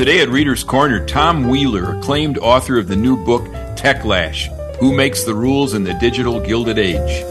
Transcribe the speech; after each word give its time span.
Today 0.00 0.20
at 0.20 0.30
Reader's 0.30 0.64
Corner, 0.64 1.04
Tom 1.04 1.50
Wheeler, 1.50 1.98
acclaimed 1.98 2.38
author 2.38 2.78
of 2.78 2.88
the 2.88 2.96
new 2.96 3.22
book 3.22 3.44
Techlash 3.76 4.46
Who 4.78 4.94
Makes 4.94 5.24
the 5.24 5.34
Rules 5.34 5.74
in 5.74 5.84
the 5.84 5.92
Digital 5.92 6.40
Gilded 6.40 6.78
Age. 6.78 7.22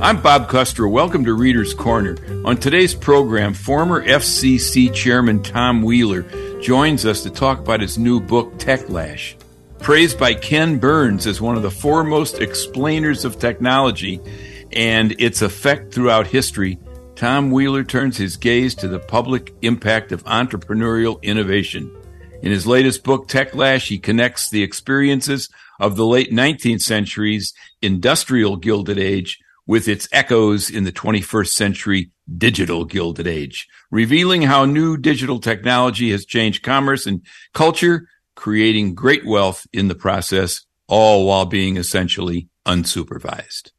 I'm 0.00 0.22
Bob 0.22 0.48
Kustra. 0.48 0.90
Welcome 0.90 1.26
to 1.26 1.34
Reader's 1.34 1.74
Corner. 1.74 2.16
On 2.46 2.56
today's 2.56 2.94
program, 2.94 3.52
former 3.52 4.02
FCC 4.02 4.94
Chairman 4.94 5.42
Tom 5.42 5.82
Wheeler 5.82 6.22
joins 6.62 7.04
us 7.04 7.24
to 7.24 7.30
talk 7.30 7.58
about 7.58 7.82
his 7.82 7.98
new 7.98 8.18
book, 8.18 8.54
Techlash. 8.54 9.34
Praised 9.80 10.18
by 10.18 10.32
Ken 10.32 10.78
Burns 10.78 11.26
as 11.26 11.38
one 11.38 11.58
of 11.58 11.62
the 11.62 11.70
foremost 11.70 12.40
explainers 12.40 13.26
of 13.26 13.38
technology 13.38 14.22
and 14.72 15.14
its 15.20 15.42
effect 15.42 15.92
throughout 15.92 16.26
history, 16.26 16.78
Tom 17.18 17.50
Wheeler 17.50 17.82
turns 17.82 18.16
his 18.16 18.36
gaze 18.36 18.76
to 18.76 18.86
the 18.86 19.00
public 19.00 19.52
impact 19.62 20.12
of 20.12 20.22
entrepreneurial 20.22 21.20
innovation. 21.20 21.92
In 22.42 22.52
his 22.52 22.64
latest 22.64 23.02
book, 23.02 23.26
Techlash, 23.26 23.88
he 23.88 23.98
connects 23.98 24.48
the 24.48 24.62
experiences 24.62 25.48
of 25.80 25.96
the 25.96 26.06
late 26.06 26.30
19th 26.30 26.80
century's 26.80 27.52
industrial 27.82 28.54
gilded 28.54 29.00
age 29.00 29.40
with 29.66 29.88
its 29.88 30.08
echoes 30.12 30.70
in 30.70 30.84
the 30.84 30.92
21st 30.92 31.48
century 31.48 32.12
digital 32.36 32.84
gilded 32.84 33.26
age, 33.26 33.66
revealing 33.90 34.42
how 34.42 34.64
new 34.64 34.96
digital 34.96 35.40
technology 35.40 36.12
has 36.12 36.24
changed 36.24 36.62
commerce 36.62 37.04
and 37.04 37.22
culture, 37.52 38.06
creating 38.36 38.94
great 38.94 39.26
wealth 39.26 39.66
in 39.72 39.88
the 39.88 39.96
process, 39.96 40.64
all 40.86 41.26
while 41.26 41.46
being 41.46 41.78
essentially 41.78 42.48
unsupervised. 42.64 43.72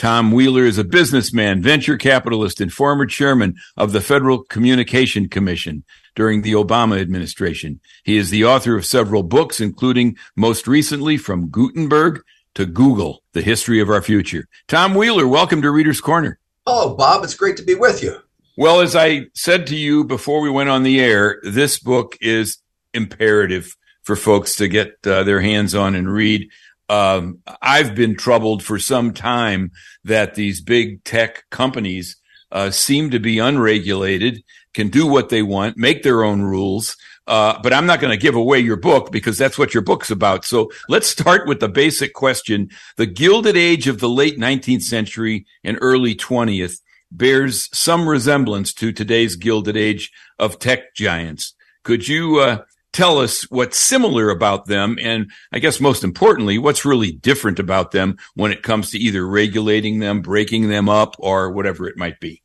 Tom 0.00 0.32
Wheeler 0.32 0.64
is 0.64 0.78
a 0.78 0.84
businessman, 0.84 1.60
venture 1.60 1.98
capitalist, 1.98 2.58
and 2.62 2.72
former 2.72 3.04
chairman 3.04 3.54
of 3.76 3.92
the 3.92 4.00
Federal 4.00 4.44
Communication 4.44 5.28
Commission 5.28 5.84
during 6.16 6.40
the 6.40 6.54
Obama 6.54 6.98
administration. 6.98 7.80
He 8.02 8.16
is 8.16 8.30
the 8.30 8.46
author 8.46 8.74
of 8.74 8.86
several 8.86 9.22
books, 9.22 9.60
including 9.60 10.16
most 10.34 10.66
recently 10.66 11.18
From 11.18 11.50
Gutenberg 11.50 12.22
to 12.54 12.64
Google, 12.64 13.22
The 13.34 13.42
History 13.42 13.78
of 13.78 13.90
Our 13.90 14.00
Future. 14.00 14.48
Tom 14.68 14.94
Wheeler, 14.94 15.28
welcome 15.28 15.60
to 15.60 15.70
Reader's 15.70 16.00
Corner. 16.00 16.38
Oh, 16.66 16.94
Bob, 16.94 17.22
it's 17.22 17.34
great 17.34 17.58
to 17.58 17.62
be 17.62 17.74
with 17.74 18.02
you. 18.02 18.22
Well, 18.56 18.80
as 18.80 18.96
I 18.96 19.26
said 19.34 19.66
to 19.66 19.76
you 19.76 20.04
before 20.04 20.40
we 20.40 20.48
went 20.48 20.70
on 20.70 20.82
the 20.82 20.98
air, 20.98 21.42
this 21.42 21.78
book 21.78 22.16
is 22.22 22.56
imperative 22.94 23.76
for 24.04 24.16
folks 24.16 24.56
to 24.56 24.66
get 24.66 24.94
uh, 25.06 25.24
their 25.24 25.42
hands 25.42 25.74
on 25.74 25.94
and 25.94 26.10
read 26.10 26.48
um, 26.90 27.38
I've 27.62 27.94
been 27.94 28.16
troubled 28.16 28.64
for 28.64 28.80
some 28.80 29.14
time 29.14 29.70
that 30.02 30.34
these 30.34 30.60
big 30.60 31.04
tech 31.04 31.44
companies 31.48 32.16
uh, 32.50 32.72
seem 32.72 33.10
to 33.10 33.20
be 33.20 33.38
unregulated, 33.38 34.42
can 34.74 34.88
do 34.88 35.06
what 35.06 35.28
they 35.28 35.42
want, 35.42 35.76
make 35.76 36.02
their 36.02 36.24
own 36.24 36.42
rules. 36.42 36.96
Uh, 37.28 37.60
but 37.62 37.72
I'm 37.72 37.86
not 37.86 38.00
going 38.00 38.10
to 38.10 38.20
give 38.20 38.34
away 38.34 38.58
your 38.58 38.76
book 38.76 39.12
because 39.12 39.38
that's 39.38 39.56
what 39.56 39.72
your 39.72 39.84
book's 39.84 40.10
about. 40.10 40.44
So 40.44 40.68
let's 40.88 41.06
start 41.06 41.46
with 41.46 41.60
the 41.60 41.68
basic 41.68 42.12
question. 42.12 42.70
The 42.96 43.06
Gilded 43.06 43.56
Age 43.56 43.86
of 43.86 44.00
the 44.00 44.08
late 44.08 44.36
19th 44.36 44.82
century 44.82 45.46
and 45.62 45.78
early 45.80 46.16
20th 46.16 46.80
bears 47.12 47.68
some 47.72 48.08
resemblance 48.08 48.72
to 48.74 48.90
today's 48.90 49.36
Gilded 49.36 49.76
Age 49.76 50.10
of 50.40 50.58
tech 50.58 50.92
giants. 50.96 51.54
Could 51.84 52.08
you 52.08 52.40
uh, 52.40 52.62
tell 52.92 53.18
us 53.18 53.42
what's 53.50 53.78
similar 53.78 54.30
about 54.30 54.66
them 54.66 54.98
and 55.00 55.30
I 55.52 55.58
guess 55.58 55.80
most 55.80 56.04
importantly, 56.04 56.58
what's 56.58 56.84
really 56.84 57.12
different 57.12 57.58
about 57.58 57.92
them 57.92 58.16
when 58.34 58.52
it 58.52 58.62
comes 58.62 58.90
to 58.90 58.98
either 58.98 59.26
regulating 59.26 59.98
them, 59.98 60.22
breaking 60.22 60.68
them 60.68 60.88
up, 60.88 61.16
or 61.18 61.50
whatever 61.50 61.88
it 61.88 61.96
might 61.96 62.20
be? 62.20 62.42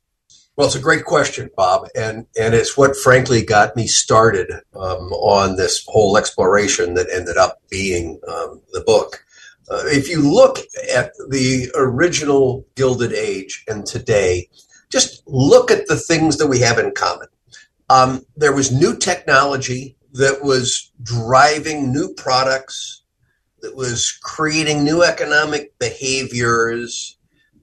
Well, 0.56 0.66
it's 0.66 0.76
a 0.76 0.80
great 0.80 1.04
question, 1.04 1.50
Bob, 1.54 1.86
and 1.94 2.26
and 2.38 2.54
it's 2.54 2.78
what 2.78 2.96
frankly 2.96 3.44
got 3.44 3.76
me 3.76 3.86
started 3.86 4.50
um, 4.74 5.12
on 5.12 5.56
this 5.56 5.84
whole 5.86 6.16
exploration 6.16 6.94
that 6.94 7.10
ended 7.12 7.36
up 7.36 7.60
being 7.68 8.18
um, 8.26 8.62
the 8.72 8.80
book. 8.80 9.22
Uh, 9.68 9.82
if 9.84 10.08
you 10.08 10.22
look 10.22 10.60
at 10.94 11.12
the 11.28 11.70
original 11.74 12.64
Gilded 12.74 13.12
Age 13.12 13.64
and 13.68 13.84
today, 13.84 14.48
just 14.88 15.22
look 15.26 15.70
at 15.70 15.88
the 15.88 15.96
things 15.96 16.38
that 16.38 16.46
we 16.46 16.60
have 16.60 16.78
in 16.78 16.92
common. 16.92 17.28
Um, 17.90 18.24
there 18.34 18.54
was 18.54 18.72
new 18.72 18.96
technology 18.96 19.96
that 20.16 20.42
was 20.42 20.92
driving 21.02 21.92
new 21.92 22.12
products, 22.14 23.02
that 23.60 23.76
was 23.76 24.18
creating 24.22 24.84
new 24.84 25.02
economic 25.02 25.78
behaviors, 25.78 27.18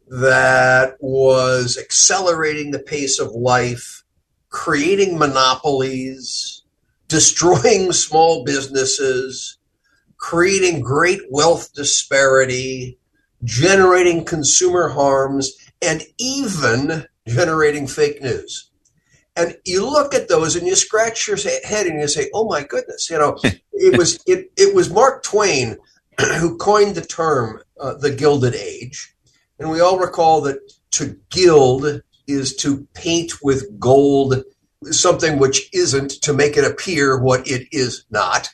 that 0.08 0.96
was 1.00 1.78
accelerating 1.78 2.72
the 2.72 2.80
pace 2.80 3.19
of 3.19 3.31
life, 3.31 4.03
creating 4.50 5.18
monopolies, 5.18 6.63
destroying 7.08 7.92
small 7.92 8.44
businesses, 8.44 9.58
creating 10.18 10.81
great 10.81 11.22
wealth 11.31 11.74
disparity, 11.74 13.00
generating 13.44 14.24
consumer 14.24 14.90
harms, 14.90 15.52
and 15.81 16.03
even 16.18 17.06
generating 17.28 17.88
fake 17.88 18.22
news. 18.22 18.69
And 19.36 19.58
you 19.66 19.90
look 19.90 20.14
at 20.14 20.28
those 20.28 20.56
and 20.56 20.68
you 20.68 20.76
scratch 20.76 21.28
your 21.28 21.38
head 21.38 21.88
and 21.88 22.00
you 22.00 22.08
say, 22.08 22.30
"Oh 22.34 22.48
my 22.48 22.64
goodness!" 22.64 23.10
You 23.10 23.18
know, 23.18 23.38
it 23.74 23.98
was 23.98 24.22
it 24.28 24.52
it 24.58 24.76
was 24.76 24.90
Mark 24.90 25.24
Twain 25.24 25.78
who 26.40 26.58
coined 26.58 26.96
the 26.96 27.02
term 27.02 27.62
uh, 27.80 27.96
the 27.96 28.12
Gilded 28.12 28.56
Age, 28.56 29.16
and 29.60 29.72
we 29.72 29.80
all 29.80 29.98
recall 29.98 30.42
that 30.42 30.60
to 30.92 31.18
gild 31.30 32.04
is 32.28 32.56
to 32.58 32.88
paint 32.94 33.34
with 33.42 33.80
gold 33.80 34.44
something 34.92 35.40
which 35.40 35.70
isn't 35.74 36.12
to 36.22 36.34
make 36.34 36.58
it 36.58 36.66
appear 36.66 37.18
what 37.18 37.48
it 37.48 37.68
is 37.72 38.06
not. 38.10 38.50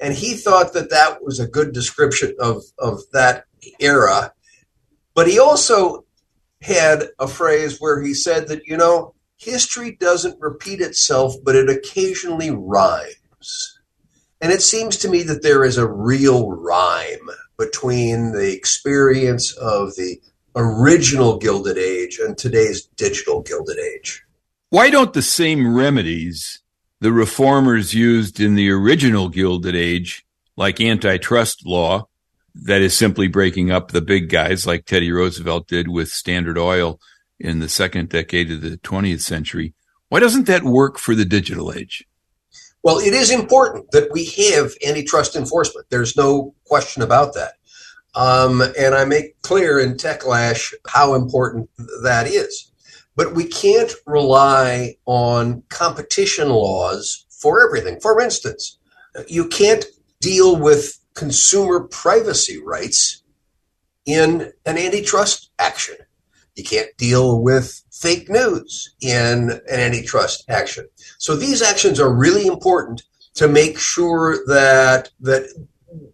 And 0.00 0.14
he 0.14 0.34
thought 0.34 0.72
that 0.74 0.90
that 0.90 1.22
was 1.22 1.40
a 1.40 1.46
good 1.46 1.72
description 1.72 2.34
of 2.38 2.62
of 2.78 3.00
that 3.12 3.44
era. 3.80 4.32
But 5.14 5.28
he 5.28 5.38
also 5.38 6.04
had 6.60 7.08
a 7.18 7.26
phrase 7.26 7.78
where 7.78 8.00
he 8.00 8.14
said 8.14 8.48
that 8.48 8.66
you 8.66 8.76
know 8.76 9.14
history 9.42 9.96
doesn't 9.98 10.40
repeat 10.40 10.80
itself, 10.80 11.34
but 11.44 11.56
it 11.56 11.68
occasionally 11.68 12.50
rhymes. 12.50 13.78
And 14.40 14.52
it 14.52 14.62
seems 14.62 14.96
to 14.98 15.08
me 15.08 15.22
that 15.24 15.42
there 15.42 15.64
is 15.64 15.78
a 15.78 15.86
real 15.86 16.50
rhyme 16.50 17.28
between 17.58 18.32
the 18.32 18.52
experience 18.52 19.52
of 19.56 19.94
the 19.96 20.20
original 20.54 21.38
Gilded 21.38 21.78
Age 21.78 22.18
and 22.18 22.36
today's 22.36 22.86
digital 22.96 23.42
Gilded 23.42 23.78
Age. 23.78 24.22
Why 24.70 24.90
don't 24.90 25.12
the 25.12 25.22
same 25.22 25.74
remedies 25.74 26.60
the 27.00 27.12
reformers 27.12 27.94
used 27.94 28.38
in 28.40 28.54
the 28.54 28.70
original 28.70 29.28
Gilded 29.28 29.74
Age, 29.74 30.24
like 30.56 30.80
antitrust 30.80 31.66
law, 31.66 32.08
that 32.54 32.80
is 32.80 32.96
simply 32.96 33.28
breaking 33.28 33.70
up 33.70 33.90
the 33.90 34.02
big 34.02 34.28
guys 34.28 34.66
like 34.66 34.84
Teddy 34.84 35.10
Roosevelt 35.10 35.66
did 35.66 35.88
with 35.88 36.10
Standard 36.10 36.58
Oil, 36.58 37.00
in 37.42 37.58
the 37.58 37.68
second 37.68 38.08
decade 38.08 38.50
of 38.50 38.60
the 38.60 38.78
20th 38.78 39.20
century. 39.20 39.74
Why 40.08 40.20
doesn't 40.20 40.46
that 40.46 40.62
work 40.62 40.96
for 40.96 41.14
the 41.14 41.24
digital 41.24 41.72
age? 41.72 42.06
Well, 42.84 42.98
it 42.98 43.12
is 43.12 43.30
important 43.30 43.90
that 43.90 44.10
we 44.12 44.24
have 44.46 44.72
antitrust 44.86 45.34
enforcement. 45.36 45.86
There's 45.90 46.16
no 46.16 46.54
question 46.64 47.02
about 47.02 47.34
that. 47.34 47.54
Um, 48.14 48.62
and 48.78 48.94
I 48.94 49.04
make 49.04 49.40
clear 49.42 49.80
in 49.80 49.94
Techlash 49.94 50.72
how 50.86 51.14
important 51.14 51.68
that 52.02 52.26
is. 52.26 52.70
But 53.16 53.34
we 53.34 53.44
can't 53.44 53.92
rely 54.06 54.96
on 55.04 55.62
competition 55.68 56.48
laws 56.48 57.26
for 57.30 57.66
everything. 57.66 58.00
For 58.00 58.20
instance, 58.20 58.78
you 59.26 59.48
can't 59.48 59.84
deal 60.20 60.56
with 60.56 60.98
consumer 61.14 61.80
privacy 61.80 62.62
rights 62.62 63.22
in 64.06 64.52
an 64.64 64.78
antitrust 64.78 65.50
action. 65.58 65.96
You 66.54 66.64
can't 66.64 66.96
deal 66.98 67.40
with 67.40 67.82
fake 67.90 68.28
news 68.28 68.94
in 69.00 69.50
an 69.50 69.80
antitrust 69.80 70.44
action. 70.48 70.86
So 71.18 71.34
these 71.34 71.62
actions 71.62 71.98
are 71.98 72.12
really 72.12 72.46
important 72.46 73.02
to 73.34 73.48
make 73.48 73.78
sure 73.78 74.44
that 74.46 75.10
that 75.20 75.48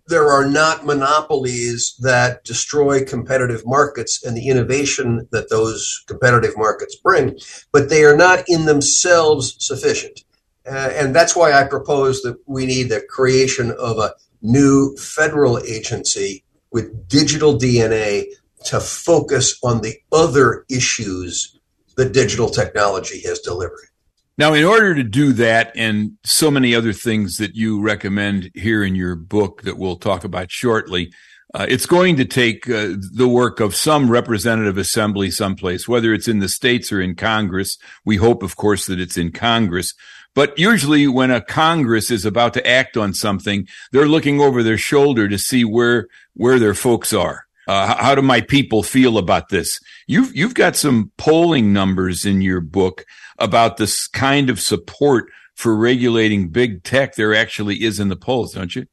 there 0.09 0.31
are 0.31 0.47
not 0.47 0.85
monopolies 0.85 1.95
that 2.01 2.45
destroy 2.45 3.05
competitive 3.05 3.63
markets 3.65 4.25
and 4.25 4.37
the 4.37 4.49
innovation 4.49 5.29
that 5.31 5.51
those 5.51 6.05
competitive 6.07 6.57
markets 6.57 6.97
bring, 6.97 7.39
but 7.73 7.89
they 7.89 8.05
are 8.05 8.17
not 8.17 8.45
in 8.49 8.65
themselves 8.65 9.57
sufficient. 9.59 10.21
Uh, 10.67 10.91
and 10.95 11.15
that's 11.15 11.37
why 11.37 11.53
I 11.53 11.65
propose 11.65 12.23
that 12.23 12.39
we 12.47 12.67
need 12.67 12.85
the 12.85 13.01
creation 13.09 13.71
of 13.79 13.99
a 13.99 14.15
new 14.43 14.97
federal 14.97 15.59
agency 15.61 16.45
with 16.71 17.09
digital 17.09 17.59
DNA 17.59 18.27
to 18.65 18.81
focus 18.81 19.59
on 19.63 19.81
the 19.81 19.97
other 20.13 20.65
issues 20.71 21.59
that 21.97 22.13
digital 22.13 22.49
technology 22.49 23.21
has 23.23 23.39
delivered. 23.41 23.89
Now, 24.37 24.55
in 24.55 24.65
order 24.65 24.95
to 24.95 25.03
do 25.03 25.33
that 25.35 25.73
and 25.75 26.13
so 26.25 26.51
many 26.51 26.75
other 26.75 26.93
things 26.93 27.39
that 27.39 27.57
you 27.57 27.81
recommend 27.81 28.51
here 28.55 28.85
in 28.85 28.95
your 28.95 29.17
book 29.17 29.63
that 29.63 29.79
we'll 29.79 29.97
talk 29.97 30.25
about 30.25 30.51
shortly, 30.51 31.11
Uh, 31.55 31.65
it's 31.67 31.87
going 31.87 32.15
to 32.15 32.27
take 32.27 32.69
uh, 32.69 32.95
the 33.17 33.27
work 33.27 33.59
of 33.59 33.75
some 33.75 34.13
representative 34.13 34.77
assembly 34.77 35.31
someplace, 35.31 35.89
whether 35.89 36.13
it's 36.13 36.29
in 36.29 36.41
the 36.41 36.49
states 36.49 36.93
or 36.93 37.01
in 37.01 37.15
Congress. 37.15 37.79
We 38.05 38.19
hope, 38.19 38.45
of 38.45 38.55
course, 38.55 38.85
that 38.85 39.01
it's 39.01 39.17
in 39.17 39.33
Congress. 39.33 39.95
But 40.35 40.59
usually 40.59 41.09
when 41.09 41.31
a 41.31 41.41
Congress 41.41 42.11
is 42.11 42.27
about 42.27 42.53
to 42.53 42.67
act 42.67 42.99
on 42.99 43.15
something, 43.15 43.67
they're 43.93 44.07
looking 44.07 44.43
over 44.43 44.63
their 44.63 44.77
shoulder 44.77 45.27
to 45.27 45.39
see 45.39 45.65
where, 45.65 46.09
where 46.35 46.59
their 46.59 46.75
folks 46.75 47.15
are. 47.15 47.48
Uh, 47.69 47.95
how 48.03 48.15
do 48.15 48.23
my 48.23 48.41
people 48.41 48.83
feel 48.83 49.19
about 49.19 49.51
this? 49.51 49.79
You've, 50.07 50.35
you've 50.35 50.55
got 50.55 50.75
some 50.75 51.13
polling 51.19 51.73
numbers 51.73 52.25
in 52.25 52.41
your 52.41 52.63
book 52.63 53.05
about 53.39 53.77
this 53.77 54.09
kind 54.09 54.49
of 54.49 54.59
support 54.59 55.27
for 55.55 55.77
regulating 55.77 56.49
big 56.49 56.83
tech 56.83 57.15
there 57.15 57.35
actually 57.35 57.85
is 57.85 58.01
in 58.01 58.09
the 58.09 58.17
polls, 58.17 58.55
don't 58.55 58.75
you? 58.75 58.87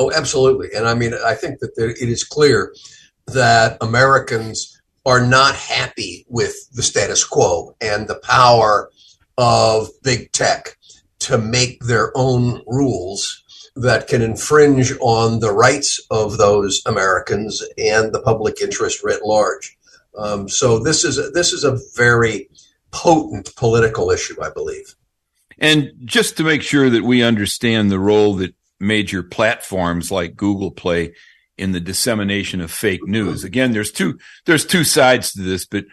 Oh, 0.00 0.12
absolutely. 0.12 0.68
And 0.76 0.88
I 0.88 0.94
mean, 0.94 1.14
I 1.24 1.34
think 1.34 1.60
that 1.60 1.76
there, 1.76 1.90
it 1.90 2.08
is 2.08 2.24
clear 2.24 2.74
that 3.28 3.78
Americans 3.80 4.80
are 5.06 5.24
not 5.24 5.54
happy 5.54 6.26
with 6.28 6.54
the 6.72 6.82
status 6.82 7.24
quo 7.24 7.76
and 7.80 8.08
the 8.08 8.18
power 8.24 8.90
of 9.38 9.88
big 10.02 10.32
tech 10.32 10.76
to 11.20 11.38
make 11.38 11.80
their 11.84 12.10
own 12.16 12.60
rules 12.66 13.44
that 13.76 14.08
can 14.08 14.22
infringe 14.22 14.92
on 15.00 15.40
the 15.40 15.52
rights 15.52 16.00
of 16.10 16.38
those 16.38 16.82
Americans 16.86 17.62
and 17.78 18.12
the 18.12 18.22
public 18.22 18.60
interest 18.60 19.04
writ 19.04 19.24
large. 19.24 19.76
Um, 20.18 20.48
so 20.48 20.78
this 20.78 21.04
is 21.04 21.18
a, 21.18 21.30
this 21.30 21.52
is 21.52 21.62
a 21.62 21.78
very 21.94 22.48
potent 22.90 23.54
political 23.56 24.10
issue, 24.10 24.42
I 24.42 24.50
believe. 24.50 24.94
And 25.58 25.92
just 26.04 26.36
to 26.36 26.44
make 26.44 26.62
sure 26.62 26.90
that 26.90 27.04
we 27.04 27.22
understand 27.22 27.90
the 27.90 27.98
role 27.98 28.34
that 28.36 28.54
major 28.80 29.22
platforms 29.22 30.10
like 30.10 30.36
Google 30.36 30.70
play 30.70 31.14
in 31.58 31.72
the 31.72 31.80
dissemination 31.80 32.60
of 32.60 32.70
fake 32.70 33.06
news. 33.06 33.44
Again, 33.44 33.72
there's 33.72 33.92
two 33.92 34.18
there's 34.44 34.66
two 34.66 34.84
sides 34.84 35.32
to 35.32 35.42
this, 35.42 35.64
but 35.64 35.84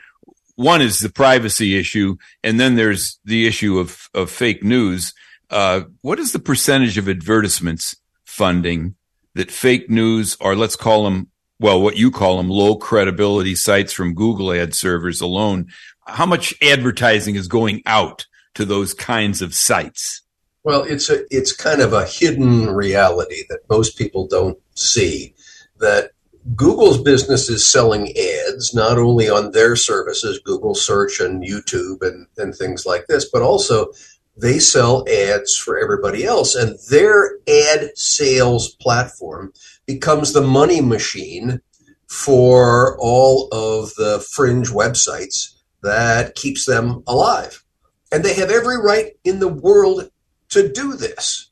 one 0.55 0.81
is 0.81 0.99
the 0.99 1.09
privacy 1.09 1.77
issue, 1.77 2.17
and 2.43 2.59
then 2.59 2.75
there's 2.75 3.19
the 3.23 3.47
issue 3.47 3.79
of 3.79 4.09
of 4.13 4.29
fake 4.29 4.63
news. 4.63 5.13
Uh, 5.53 5.83
what 6.01 6.17
is 6.17 6.31
the 6.31 6.39
percentage 6.39 6.97
of 6.97 7.07
advertisements 7.07 7.95
funding 8.25 8.95
that 9.35 9.51
fake 9.51 9.87
news, 9.87 10.35
or 10.41 10.55
let's 10.55 10.75
call 10.75 11.03
them, 11.03 11.29
well, 11.59 11.79
what 11.79 11.95
you 11.95 12.09
call 12.09 12.37
them, 12.37 12.49
low 12.49 12.75
credibility 12.75 13.53
sites 13.53 13.93
from 13.93 14.15
Google 14.15 14.51
ad 14.51 14.73
servers 14.73 15.21
alone? 15.21 15.67
How 16.07 16.25
much 16.25 16.55
advertising 16.59 17.35
is 17.35 17.47
going 17.47 17.83
out 17.85 18.25
to 18.55 18.65
those 18.65 18.95
kinds 18.95 19.43
of 19.43 19.53
sites? 19.53 20.23
Well, 20.63 20.81
it's 20.83 21.11
a 21.11 21.23
it's 21.29 21.51
kind 21.51 21.81
of 21.81 21.93
a 21.93 22.07
hidden 22.07 22.71
reality 22.71 23.43
that 23.49 23.69
most 23.69 23.95
people 23.95 24.25
don't 24.25 24.57
see. 24.73 25.35
That 25.77 26.13
Google's 26.55 27.01
business 27.01 27.47
is 27.47 27.67
selling 27.67 28.11
ads 28.17 28.73
not 28.73 28.97
only 28.97 29.29
on 29.29 29.51
their 29.51 29.75
services, 29.75 30.39
Google 30.43 30.73
Search 30.73 31.19
and 31.19 31.43
YouTube 31.43 32.01
and, 32.01 32.25
and 32.37 32.55
things 32.55 32.87
like 32.87 33.05
this, 33.07 33.29
but 33.31 33.43
also 33.43 33.91
they 34.35 34.59
sell 34.59 35.05
ads 35.07 35.55
for 35.55 35.77
everybody 35.77 36.25
else. 36.25 36.55
And 36.55 36.77
their 36.89 37.37
ad 37.47 37.97
sales 37.97 38.75
platform 38.75 39.53
becomes 39.85 40.33
the 40.33 40.41
money 40.41 40.81
machine 40.81 41.61
for 42.07 42.97
all 42.99 43.47
of 43.51 43.93
the 43.95 44.25
fringe 44.31 44.69
websites 44.69 45.55
that 45.81 46.35
keeps 46.35 46.65
them 46.65 47.03
alive. 47.07 47.63
And 48.11 48.23
they 48.23 48.35
have 48.35 48.51
every 48.51 48.77
right 48.77 49.13
in 49.23 49.39
the 49.39 49.47
world 49.47 50.09
to 50.49 50.71
do 50.71 50.93
this. 50.93 51.49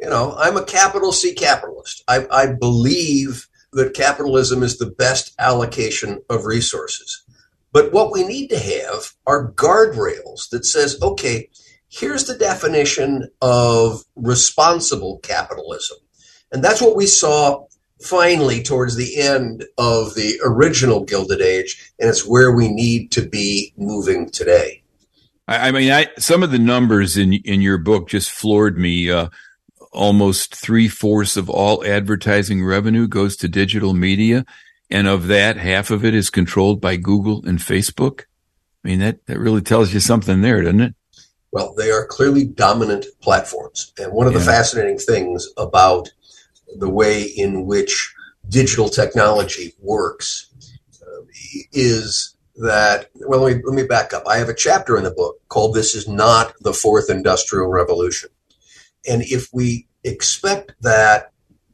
You 0.00 0.08
know, 0.08 0.34
I'm 0.38 0.56
a 0.56 0.64
capital 0.64 1.12
C 1.12 1.34
capitalist. 1.34 2.02
I, 2.08 2.26
I 2.30 2.52
believe 2.52 3.48
that 3.72 3.94
capitalism 3.94 4.62
is 4.62 4.78
the 4.78 4.90
best 4.90 5.34
allocation 5.38 6.22
of 6.30 6.46
resources. 6.46 7.24
But 7.72 7.92
what 7.92 8.12
we 8.12 8.24
need 8.24 8.48
to 8.48 8.58
have 8.58 9.14
are 9.26 9.52
guardrails 9.52 10.48
that 10.50 10.64
says, 10.64 10.96
okay, 11.02 11.50
here's 11.94 12.24
the 12.24 12.36
definition 12.36 13.28
of 13.40 14.02
responsible 14.16 15.18
capitalism. 15.22 15.98
And 16.50 16.62
that's 16.62 16.80
what 16.80 16.96
we 16.96 17.06
saw 17.06 17.66
finally 18.02 18.62
towards 18.62 18.96
the 18.96 19.20
end 19.20 19.64
of 19.78 20.14
the 20.14 20.38
original 20.44 21.04
Gilded 21.04 21.40
Age, 21.40 21.92
and 21.98 22.08
it's 22.08 22.26
where 22.26 22.52
we 22.52 22.68
need 22.68 23.12
to 23.12 23.22
be 23.22 23.72
moving 23.76 24.30
today. 24.30 24.82
I, 25.46 25.68
I 25.68 25.70
mean, 25.70 25.90
I, 25.90 26.08
some 26.18 26.42
of 26.42 26.50
the 26.50 26.58
numbers 26.58 27.16
in 27.16 27.32
in 27.32 27.60
your 27.60 27.78
book 27.78 28.08
just 28.08 28.30
floored 28.30 28.76
me. 28.78 29.10
Uh, 29.10 29.28
almost 29.92 30.56
three 30.56 30.88
fourths 30.88 31.36
of 31.36 31.48
all 31.48 31.84
advertising 31.84 32.64
revenue 32.64 33.06
goes 33.06 33.36
to 33.36 33.48
digital 33.48 33.94
media, 33.94 34.44
and 34.90 35.06
of 35.06 35.28
that, 35.28 35.56
half 35.56 35.90
of 35.90 36.04
it 36.04 36.14
is 36.14 36.30
controlled 36.30 36.80
by 36.80 36.96
Google 36.96 37.44
and 37.46 37.58
Facebook. 37.58 38.22
I 38.84 38.88
mean, 38.88 38.98
that 38.98 39.24
that 39.26 39.38
really 39.38 39.62
tells 39.62 39.94
you 39.94 40.00
something 40.00 40.40
there, 40.40 40.62
doesn't 40.62 40.80
it? 40.80 40.94
Well, 41.54 41.72
they 41.72 41.92
are 41.92 42.04
clearly 42.04 42.44
dominant 42.44 43.06
platforms, 43.20 43.92
and 43.96 44.12
one 44.12 44.26
of 44.26 44.32
yeah. 44.32 44.40
the 44.40 44.44
fascinating 44.44 44.98
things 44.98 45.48
about 45.56 46.10
the 46.80 46.88
way 46.88 47.22
in 47.22 47.64
which 47.64 48.12
digital 48.48 48.88
technology 48.88 49.72
works 49.80 50.50
uh, 51.00 51.22
is 51.72 52.34
that 52.56 53.08
well 53.14 53.42
let 53.42 53.56
me, 53.56 53.62
let 53.64 53.76
me 53.76 53.84
back 53.84 54.12
up. 54.12 54.24
I 54.26 54.38
have 54.38 54.48
a 54.48 54.54
chapter 54.54 54.96
in 54.96 55.04
the 55.04 55.12
book 55.12 55.36
called 55.46 55.76
this 55.76 55.94
is 55.94 56.08
not 56.08 56.54
the 56.60 56.72
fourth 56.72 57.08
industrial 57.08 57.68
revolution. 57.68 58.30
And 59.08 59.22
if 59.22 59.48
we 59.52 59.86
expect 60.02 60.72
that 60.80 61.30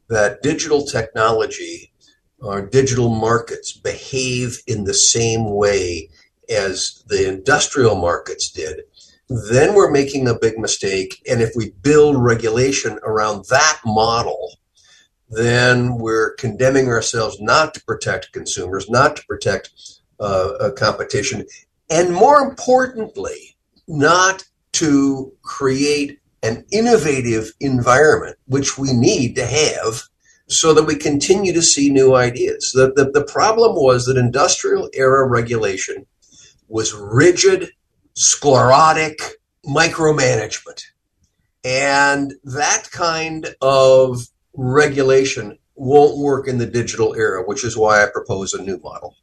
that 0.09 0.43
digital 0.43 0.85
technology 0.85 1.91
or 2.37 2.61
digital 2.61 3.09
markets 3.09 3.71
behave 3.71 4.61
in 4.67 4.83
the 4.83 4.93
same 4.93 5.55
way 5.55 6.11
as 6.51 7.03
the 7.07 7.27
industrial 7.27 7.95
markets 7.95 8.51
did 8.51 8.81
then 9.51 9.73
we're 9.73 9.91
making 9.91 10.27
a 10.27 10.37
big 10.37 10.57
mistake 10.57 11.21
and 11.29 11.41
if 11.41 11.51
we 11.55 11.71
build 11.81 12.21
regulation 12.21 12.99
around 13.03 13.45
that 13.49 13.79
model 13.85 14.51
then 15.29 15.97
we're 15.97 16.33
condemning 16.35 16.89
ourselves 16.89 17.39
not 17.39 17.73
to 17.73 17.83
protect 17.85 18.33
consumers 18.33 18.89
not 18.89 19.15
to 19.15 19.25
protect 19.25 19.71
uh, 20.21 20.69
competition, 20.77 21.45
and 21.89 22.13
more 22.13 22.39
importantly, 22.39 23.57
not 23.87 24.43
to 24.73 25.33
create 25.41 26.19
an 26.43 26.63
innovative 26.71 27.51
environment, 27.59 28.37
which 28.45 28.77
we 28.77 28.93
need 28.93 29.35
to 29.35 29.45
have 29.45 30.03
so 30.47 30.73
that 30.73 30.83
we 30.83 30.95
continue 30.95 31.53
to 31.53 31.61
see 31.61 31.89
new 31.89 32.15
ideas. 32.15 32.71
The, 32.73 32.93
the, 32.95 33.11
the 33.11 33.25
problem 33.25 33.75
was 33.75 34.05
that 34.05 34.17
industrial 34.17 34.89
era 34.93 35.27
regulation 35.27 36.05
was 36.67 36.93
rigid, 36.93 37.71
sclerotic 38.13 39.19
micromanagement. 39.65 40.83
And 41.63 42.33
that 42.43 42.89
kind 42.91 43.55
of 43.61 44.27
regulation 44.53 45.57
won't 45.75 46.17
work 46.17 46.47
in 46.47 46.57
the 46.57 46.65
digital 46.65 47.13
era, 47.15 47.43
which 47.43 47.63
is 47.63 47.77
why 47.77 48.03
I 48.03 48.07
propose 48.11 48.53
a 48.53 48.61
new 48.61 48.79
model. 48.79 49.15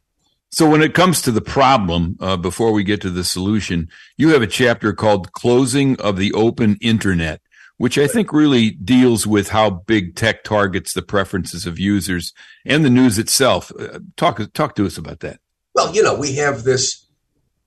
So 0.51 0.67
when 0.67 0.81
it 0.81 0.95
comes 0.95 1.21
to 1.21 1.31
the 1.31 1.41
problem, 1.41 2.17
uh, 2.19 2.35
before 2.35 2.71
we 2.71 2.83
get 2.83 3.01
to 3.01 3.11
the 3.11 3.23
solution, 3.23 3.87
you 4.17 4.29
have 4.29 4.41
a 4.41 4.47
chapter 4.47 4.93
called 4.93 5.31
"Closing 5.31 5.99
of 6.01 6.17
the 6.17 6.33
Open 6.33 6.77
Internet," 6.81 7.41
which 7.77 7.99
I 7.99 8.07
think 8.07 8.33
really 8.33 8.71
deals 8.71 9.27
with 9.27 9.49
how 9.49 9.69
big 9.69 10.15
tech 10.15 10.43
targets 10.43 10.93
the 10.93 11.03
preferences 11.03 11.67
of 11.67 11.77
users 11.77 12.33
and 12.65 12.83
the 12.83 12.89
news 12.89 13.19
itself. 13.19 13.71
Uh, 13.79 13.99
talk 14.17 14.41
talk 14.53 14.75
to 14.75 14.87
us 14.87 14.97
about 14.97 15.19
that. 15.19 15.39
Well, 15.75 15.93
you 15.93 16.01
know, 16.01 16.17
we 16.17 16.33
have 16.35 16.63
this 16.63 17.05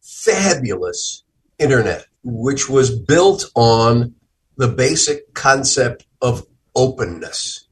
fabulous 0.02 1.24
internet, 1.58 2.06
which 2.22 2.68
was 2.68 2.96
built 2.96 3.50
on 3.54 4.14
the 4.56 4.68
basic 4.68 5.32
concept 5.34 6.06
of 6.20 6.46
openness. 6.74 7.66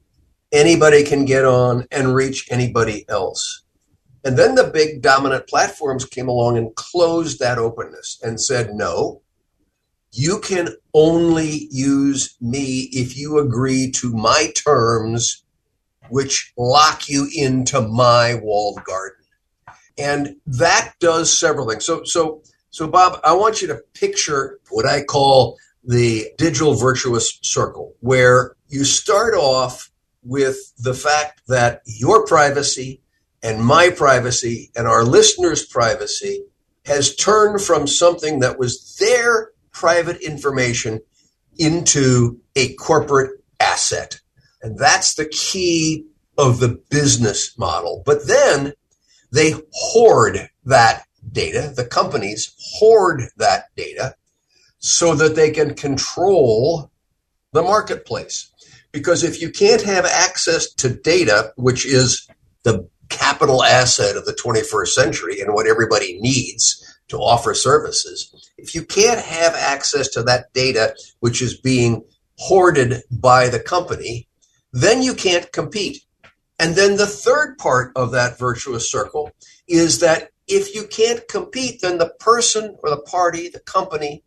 Anybody 0.51 1.03
can 1.03 1.25
get 1.25 1.45
on 1.45 1.87
and 1.91 2.15
reach 2.15 2.47
anybody 2.51 3.05
else 3.07 3.61
and 4.23 4.37
then 4.37 4.55
the 4.55 4.65
big 4.65 5.01
dominant 5.01 5.47
platforms 5.47 6.05
came 6.05 6.27
along 6.27 6.57
and 6.57 6.75
closed 6.75 7.39
that 7.39 7.57
openness 7.57 8.19
and 8.21 8.39
said, 8.39 8.73
no, 8.73 9.21
you 10.11 10.39
can 10.39 10.69
only 10.93 11.67
use 11.71 12.35
me 12.39 12.89
if 12.91 13.17
you 13.17 13.39
agree 13.39 13.89
to 13.91 14.11
my 14.11 14.51
terms, 14.53 15.43
which 16.09 16.53
lock 16.57 17.09
you 17.09 17.29
into 17.33 17.81
my 17.81 18.35
walled 18.35 18.83
garden. 18.83 19.20
And 20.01 20.37
that 20.47 20.93
does 20.99 21.37
several 21.37 21.69
things. 21.69 21.85
So, 21.85 22.03
so, 22.03 22.41
so 22.71 22.87
Bob, 22.87 23.19
I 23.23 23.33
want 23.33 23.61
you 23.61 23.67
to 23.67 23.81
picture 23.93 24.59
what 24.71 24.85
I 24.85 25.03
call 25.03 25.57
the 25.83 26.31
digital 26.37 26.73
virtuous 26.73 27.37
circle, 27.43 27.93
where 27.99 28.55
you 28.67 28.83
start 28.83 29.35
off 29.35 29.91
with 30.23 30.57
the 30.77 30.95
fact 30.95 31.41
that 31.47 31.81
your 31.85 32.25
privacy 32.25 33.01
and 33.43 33.63
my 33.63 33.89
privacy 33.89 34.71
and 34.75 34.87
our 34.87 35.03
listeners' 35.03 35.65
privacy 35.65 36.45
has 36.85 37.15
turned 37.15 37.61
from 37.61 37.85
something 37.85 38.39
that 38.39 38.57
was 38.57 38.95
their 38.99 39.51
private 39.71 40.19
information 40.21 40.99
into 41.57 42.39
a 42.55 42.73
corporate 42.73 43.31
asset. 43.59 44.19
And 44.63 44.79
that's 44.79 45.13
the 45.13 45.25
key 45.25 46.05
of 46.37 46.59
the 46.59 46.81
business 46.89 47.55
model. 47.57 48.01
But 48.05 48.27
then 48.27 48.73
they 49.31 49.53
hoard 49.71 50.49
that 50.65 51.03
data. 51.31 51.73
The 51.75 51.85
companies 51.85 52.53
hoard 52.57 53.23
that 53.37 53.65
data 53.75 54.15
so 54.79 55.15
that 55.15 55.35
they 55.35 55.51
can 55.51 55.73
control 55.75 56.91
the 57.53 57.61
marketplace. 57.61 58.49
Because 58.91 59.23
if 59.23 59.41
you 59.41 59.49
can't 59.49 59.83
have 59.83 60.05
access 60.05 60.73
to 60.73 60.89
data, 60.89 61.53
which 61.55 61.85
is 61.85 62.27
the 62.63 62.89
capital 63.09 63.63
asset 63.63 64.17
of 64.17 64.25
the 64.25 64.33
21st 64.33 64.87
century 64.87 65.39
and 65.39 65.53
what 65.53 65.67
everybody 65.67 66.19
needs 66.19 66.99
to 67.07 67.17
offer 67.17 67.53
services, 67.53 68.51
if 68.57 68.73
you 68.75 68.83
can't 68.83 69.19
have 69.19 69.53
access 69.53 70.09
to 70.09 70.23
that 70.23 70.51
data, 70.53 70.95
which 71.19 71.41
is 71.41 71.57
being 71.57 72.03
hoarded 72.37 73.03
by 73.11 73.47
the 73.47 73.59
company, 73.59 74.27
then 74.73 75.01
you 75.01 75.13
can't 75.13 75.51
compete. 75.51 76.03
And 76.61 76.75
then 76.75 76.95
the 76.95 77.07
third 77.07 77.57
part 77.57 77.91
of 77.95 78.11
that 78.11 78.37
virtuous 78.37 78.91
circle 78.91 79.31
is 79.67 79.99
that 80.01 80.29
if 80.47 80.75
you 80.75 80.85
can't 80.85 81.27
compete, 81.27 81.81
then 81.81 81.97
the 81.97 82.13
person 82.19 82.77
or 82.83 82.91
the 82.91 83.01
party, 83.01 83.49
the 83.49 83.59
company 83.61 84.23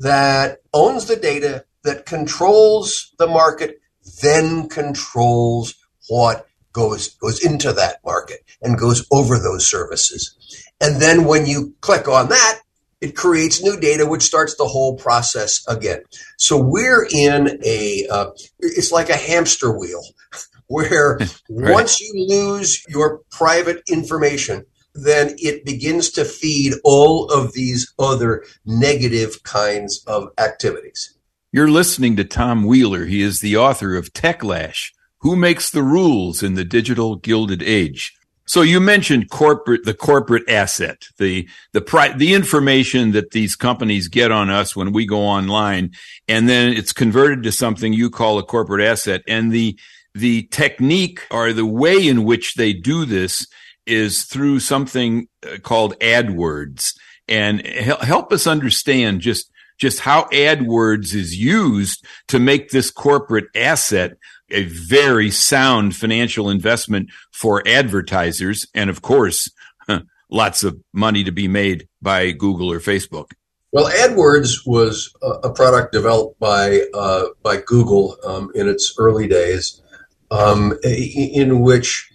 that 0.00 0.58
owns 0.74 1.06
the 1.06 1.14
data, 1.14 1.64
that 1.84 2.04
controls 2.04 3.14
the 3.18 3.28
market, 3.28 3.80
then 4.22 4.68
controls 4.68 5.76
what 6.08 6.48
goes 6.72 7.14
goes 7.14 7.44
into 7.44 7.72
that 7.72 8.00
market 8.04 8.40
and 8.60 8.76
goes 8.76 9.06
over 9.12 9.38
those 9.38 9.64
services. 9.70 10.34
And 10.80 11.00
then 11.00 11.26
when 11.26 11.46
you 11.46 11.74
click 11.80 12.08
on 12.08 12.28
that, 12.30 12.60
it 13.00 13.14
creates 13.14 13.62
new 13.62 13.78
data, 13.78 14.04
which 14.04 14.22
starts 14.22 14.56
the 14.56 14.66
whole 14.66 14.96
process 14.96 15.64
again. 15.68 16.02
So 16.38 16.60
we're 16.60 17.06
in 17.08 17.60
a, 17.64 18.06
uh, 18.10 18.30
it's 18.58 18.90
like 18.90 19.08
a 19.08 19.16
hamster 19.16 19.70
wheel 19.70 20.02
where 20.68 21.18
right. 21.50 21.72
once 21.72 22.00
you 22.00 22.26
lose 22.28 22.84
your 22.88 23.22
private 23.30 23.82
information, 23.88 24.64
then 24.94 25.34
it 25.38 25.64
begins 25.64 26.10
to 26.10 26.24
feed 26.24 26.74
all 26.84 27.30
of 27.30 27.52
these 27.52 27.92
other 27.98 28.44
negative 28.64 29.42
kinds 29.42 30.04
of 30.06 30.28
activities. 30.38 31.14
You're 31.52 31.70
listening 31.70 32.16
to 32.16 32.24
Tom 32.24 32.64
Wheeler. 32.64 33.06
He 33.06 33.22
is 33.22 33.40
the 33.40 33.56
author 33.56 33.96
of 33.96 34.12
Techlash 34.12 34.92
Who 35.20 35.34
Makes 35.34 35.70
the 35.70 35.82
Rules 35.82 36.42
in 36.42 36.54
the 36.54 36.64
Digital 36.64 37.16
Gilded 37.16 37.62
Age? 37.62 38.14
So 38.44 38.62
you 38.62 38.80
mentioned 38.80 39.28
corporate, 39.28 39.84
the 39.84 39.92
corporate 39.92 40.48
asset, 40.48 41.08
the, 41.18 41.46
the 41.72 41.82
pri- 41.82 42.16
the 42.16 42.32
information 42.32 43.12
that 43.12 43.32
these 43.32 43.54
companies 43.54 44.08
get 44.08 44.32
on 44.32 44.48
us 44.48 44.74
when 44.74 44.92
we 44.92 45.04
go 45.04 45.20
online, 45.20 45.92
and 46.26 46.48
then 46.48 46.72
it's 46.72 46.94
converted 46.94 47.42
to 47.42 47.52
something 47.52 47.92
you 47.92 48.08
call 48.08 48.38
a 48.38 48.42
corporate 48.42 48.82
asset. 48.82 49.22
And 49.28 49.52
the, 49.52 49.78
the 50.18 50.42
technique 50.44 51.26
or 51.30 51.52
the 51.52 51.66
way 51.66 52.06
in 52.06 52.24
which 52.24 52.54
they 52.54 52.72
do 52.72 53.04
this 53.04 53.46
is 53.86 54.24
through 54.24 54.60
something 54.60 55.28
uh, 55.46 55.58
called 55.62 55.98
AdWords. 56.00 56.94
And 57.26 57.66
help 57.66 58.32
us 58.32 58.46
understand 58.46 59.20
just, 59.20 59.50
just 59.78 60.00
how 60.00 60.24
AdWords 60.24 61.14
is 61.14 61.36
used 61.36 62.04
to 62.28 62.38
make 62.38 62.70
this 62.70 62.90
corporate 62.90 63.46
asset 63.54 64.16
a 64.50 64.64
very 64.64 65.30
sound 65.30 65.94
financial 65.94 66.48
investment 66.48 67.10
for 67.32 67.66
advertisers. 67.66 68.66
And 68.74 68.88
of 68.88 69.02
course, 69.02 69.50
lots 70.30 70.64
of 70.64 70.80
money 70.92 71.24
to 71.24 71.32
be 71.32 71.48
made 71.48 71.88
by 72.00 72.30
Google 72.32 72.72
or 72.72 72.80
Facebook. 72.80 73.32
Well, 73.70 73.90
AdWords 73.90 74.66
was 74.66 75.14
a, 75.22 75.50
product 75.50 75.92
developed 75.92 76.40
by 76.40 76.84
uh, 76.94 77.26
by 77.42 77.58
Google 77.58 78.16
um, 78.24 78.50
in 78.54 78.66
its 78.66 78.94
early 78.98 79.28
days, 79.28 79.82
um, 80.30 80.74
in 80.82 81.60
which 81.60 82.10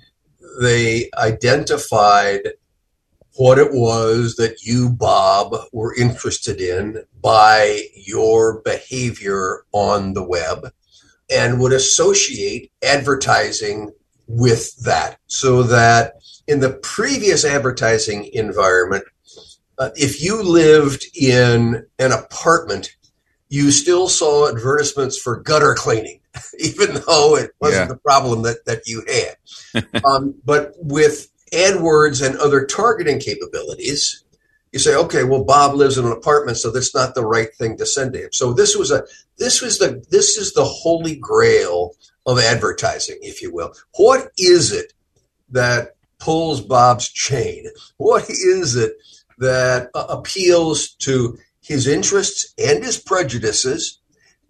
they 0.61 1.09
identified 1.17 2.41
what 3.35 3.57
it 3.57 3.71
was 3.71 4.35
that 4.35 4.63
you, 4.63 4.89
Bob, 4.89 5.55
were 5.71 5.95
interested 5.95 6.61
in 6.61 7.03
by 7.21 7.81
your 7.95 8.61
behavior 8.61 9.65
on 9.71 10.13
the 10.13 10.23
web 10.23 10.71
and 11.33 11.59
would 11.59 11.73
associate 11.73 12.71
advertising 12.83 13.91
with 14.27 14.75
that 14.83 15.17
so 15.27 15.63
that 15.63 16.13
in 16.47 16.59
the 16.59 16.73
previous 16.83 17.43
advertising 17.43 18.29
environment, 18.33 19.03
uh, 19.79 19.89
if 19.95 20.21
you 20.21 20.43
lived 20.43 21.05
in 21.15 21.85
an 21.97 22.11
apartment, 22.11 22.95
you 23.49 23.71
still 23.71 24.07
saw 24.07 24.47
advertisements 24.47 25.17
for 25.17 25.39
gutter 25.39 25.73
cleaning, 25.73 26.19
even 26.59 26.95
though 27.07 27.35
it 27.35 27.51
wasn't 27.59 27.83
yeah. 27.83 27.87
the 27.87 27.97
problem 27.97 28.43
that, 28.43 28.65
that 28.65 28.87
you 28.87 29.03
had. 29.07 30.01
um, 30.05 30.35
but 30.43 30.73
with 30.77 31.29
AdWords 31.53 32.25
and 32.25 32.37
other 32.37 32.65
targeting 32.65 33.19
capabilities, 33.19 34.23
you 34.71 34.79
say, 34.79 34.95
okay, 34.95 35.23
well, 35.23 35.43
Bob 35.43 35.75
lives 35.75 35.99
in 35.99 36.05
an 36.05 36.11
apartment, 36.11 36.57
so 36.57 36.71
that's 36.71 36.95
not 36.95 37.13
the 37.13 37.25
right 37.25 37.53
thing 37.55 37.77
to 37.77 37.85
send 37.85 38.13
to 38.13 38.23
him. 38.23 38.29
So 38.33 38.53
this 38.53 38.75
was 38.75 38.89
a 38.89 39.03
this 39.37 39.61
was 39.61 39.77
the 39.77 40.03
this 40.09 40.35
is 40.35 40.53
the 40.53 40.65
holy 40.65 41.15
grail 41.15 41.91
of 42.25 42.39
advertising, 42.39 43.19
if 43.21 43.41
you 43.41 43.53
will. 43.53 43.73
What 43.97 44.31
is 44.37 44.71
it 44.71 44.93
that 45.49 45.95
pulls 46.17 46.59
Bob's 46.59 47.07
chain? 47.07 47.67
What 47.97 48.29
is 48.29 48.75
it 48.75 48.93
that 49.37 49.89
uh, 49.93 50.07
appeals 50.09 50.89
to 50.95 51.37
his 51.61 51.87
interests 51.87 52.53
and 52.57 52.83
his 52.83 52.97
prejudices? 52.97 53.99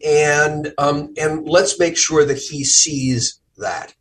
And 0.03 0.73
um, 0.77 1.13
and 1.17 1.47
let's 1.47 1.79
make 1.79 1.97
sure 1.97 2.25
that 2.25 2.37
he 2.37 2.63
sees 2.63 3.39
that. 3.57 3.93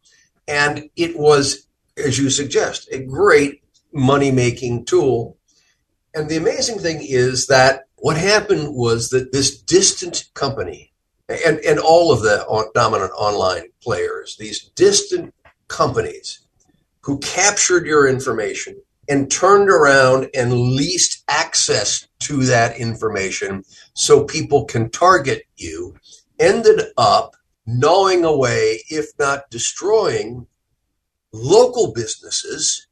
And 0.48 0.90
it 0.96 1.16
was, 1.16 1.66
as 1.96 2.18
you 2.18 2.30
suggest, 2.30 2.88
a 2.90 3.04
great 3.04 3.62
money 3.92 4.30
making 4.30 4.84
tool 4.84 5.36
and 6.14 6.28
the 6.28 6.36
amazing 6.36 6.78
thing 6.78 6.98
is 7.00 7.46
that 7.46 7.86
what 7.96 8.16
happened 8.16 8.74
was 8.74 9.08
that 9.10 9.32
this 9.32 9.60
distant 9.62 10.24
company 10.34 10.92
and, 11.28 11.58
and 11.60 11.78
all 11.78 12.12
of 12.12 12.20
the 12.20 12.44
dominant 12.74 13.12
online 13.12 13.68
players, 13.82 14.36
these 14.38 14.64
distant 14.70 15.34
companies 15.68 16.40
who 17.00 17.18
captured 17.18 17.86
your 17.86 18.06
information 18.06 18.80
and 19.08 19.30
turned 19.30 19.68
around 19.68 20.28
and 20.34 20.52
leased 20.52 21.24
access 21.28 22.06
to 22.20 22.44
that 22.44 22.78
information 22.78 23.64
so 23.94 24.24
people 24.24 24.64
can 24.64 24.90
target 24.90 25.42
you, 25.56 25.94
ended 26.38 26.80
up 26.96 27.34
gnawing 27.66 28.24
away, 28.24 28.82
if 28.88 29.06
not 29.18 29.50
destroying, 29.50 30.46
local 31.32 31.92
businesses 31.92 32.86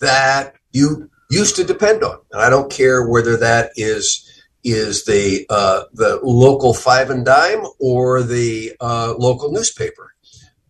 that 0.00 0.54
you 0.72 1.10
used 1.30 1.56
to 1.56 1.64
depend 1.64 2.02
on. 2.02 2.18
And 2.32 2.42
I 2.42 2.50
don't 2.50 2.70
care 2.70 3.08
whether 3.08 3.36
that 3.38 3.70
is 3.76 4.28
is 4.64 5.04
the 5.06 5.44
uh, 5.50 5.84
the 5.92 6.20
local 6.22 6.72
five 6.72 7.10
and 7.10 7.24
dime 7.24 7.64
or 7.80 8.22
the 8.22 8.76
uh, 8.80 9.14
local 9.18 9.50
newspaper, 9.50 10.14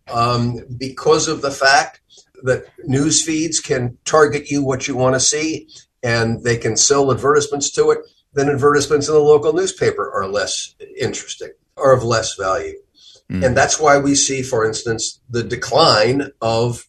um, 0.07 0.59
because 0.77 1.27
of 1.27 1.41
the 1.41 1.51
fact 1.51 2.01
that 2.43 2.65
news 2.83 3.23
feeds 3.23 3.59
can 3.59 3.97
target 4.05 4.51
you 4.51 4.63
what 4.63 4.87
you 4.87 4.95
want 4.95 5.15
to 5.15 5.19
see, 5.19 5.67
and 6.03 6.43
they 6.43 6.57
can 6.57 6.77
sell 6.77 7.11
advertisements 7.11 7.71
to 7.71 7.91
it. 7.91 7.99
Then 8.33 8.49
advertisements 8.49 9.07
in 9.07 9.13
the 9.13 9.19
local 9.19 9.53
newspaper 9.53 10.11
are 10.11 10.27
less 10.27 10.75
interesting 10.99 11.51
or 11.75 11.93
of 11.93 12.03
less 12.03 12.35
value. 12.35 12.75
Mm. 13.31 13.45
And 13.45 13.57
that's 13.57 13.79
why 13.79 13.97
we 13.97 14.15
see, 14.15 14.43
for 14.43 14.65
instance, 14.65 15.21
the 15.29 15.43
decline 15.43 16.29
of 16.41 16.85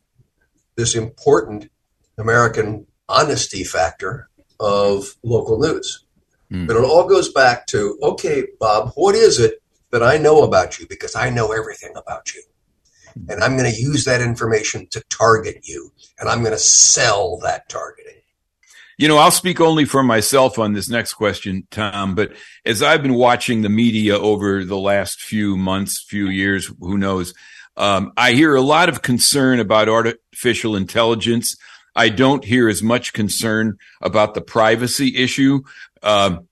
this 0.76 0.94
important 0.94 1.70
American 2.18 2.86
honesty 3.08 3.64
factor 3.64 4.28
of 4.58 5.14
local 5.22 5.58
news. 5.58 6.04
Mm. 6.50 6.66
But 6.66 6.76
it 6.76 6.84
all 6.84 7.08
goes 7.08 7.32
back 7.32 7.66
to 7.68 7.98
okay, 8.02 8.46
Bob, 8.58 8.92
what 8.94 9.14
is 9.14 9.38
it 9.38 9.62
that 9.90 10.02
I 10.02 10.18
know 10.18 10.42
about 10.42 10.78
you? 10.78 10.86
Because 10.88 11.14
I 11.14 11.30
know 11.30 11.52
everything 11.52 11.92
about 11.96 12.34
you. 12.34 12.42
And 13.28 13.42
I'm 13.42 13.56
going 13.56 13.70
to 13.72 13.80
use 13.80 14.04
that 14.04 14.20
information 14.20 14.86
to 14.90 15.02
target 15.08 15.60
you. 15.62 15.92
And 16.18 16.28
I'm 16.28 16.40
going 16.40 16.52
to 16.52 16.58
sell 16.58 17.38
that 17.38 17.68
targeting. 17.68 18.14
You 18.96 19.08
know, 19.08 19.18
I'll 19.18 19.32
speak 19.32 19.60
only 19.60 19.84
for 19.84 20.02
myself 20.04 20.58
on 20.58 20.72
this 20.72 20.88
next 20.88 21.14
question, 21.14 21.66
Tom, 21.70 22.14
but 22.14 22.32
as 22.64 22.80
I've 22.80 23.02
been 23.02 23.14
watching 23.14 23.62
the 23.62 23.68
media 23.68 24.16
over 24.16 24.64
the 24.64 24.78
last 24.78 25.20
few 25.20 25.56
months, 25.56 26.00
few 26.00 26.28
years, 26.28 26.70
who 26.78 26.96
knows, 26.96 27.34
um, 27.76 28.12
I 28.16 28.32
hear 28.32 28.54
a 28.54 28.60
lot 28.60 28.88
of 28.88 29.02
concern 29.02 29.58
about 29.58 29.88
artificial 29.88 30.76
intelligence. 30.76 31.56
I 31.96 32.08
don't 32.08 32.44
hear 32.44 32.68
as 32.68 32.84
much 32.84 33.12
concern 33.12 33.78
about 34.00 34.34
the 34.34 34.40
privacy 34.40 35.16
issue. 35.16 35.62
Um, 36.02 36.46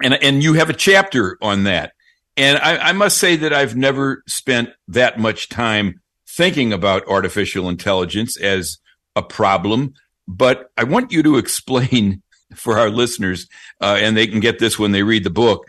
and, 0.00 0.14
and 0.14 0.42
you 0.42 0.54
have 0.54 0.70
a 0.70 0.74
chapter 0.74 1.38
on 1.42 1.64
that. 1.64 1.92
And 2.40 2.56
I, 2.56 2.88
I 2.88 2.92
must 2.92 3.18
say 3.18 3.36
that 3.36 3.52
I've 3.52 3.76
never 3.76 4.22
spent 4.26 4.70
that 4.88 5.18
much 5.18 5.50
time 5.50 6.00
thinking 6.26 6.72
about 6.72 7.06
artificial 7.06 7.68
intelligence 7.68 8.40
as 8.40 8.78
a 9.14 9.22
problem. 9.22 9.92
But 10.26 10.70
I 10.74 10.84
want 10.84 11.12
you 11.12 11.22
to 11.22 11.36
explain 11.36 12.22
for 12.54 12.78
our 12.78 12.88
listeners, 12.88 13.46
uh, 13.82 13.98
and 14.00 14.16
they 14.16 14.26
can 14.26 14.40
get 14.40 14.58
this 14.58 14.78
when 14.78 14.92
they 14.92 15.02
read 15.02 15.22
the 15.24 15.28
book, 15.28 15.66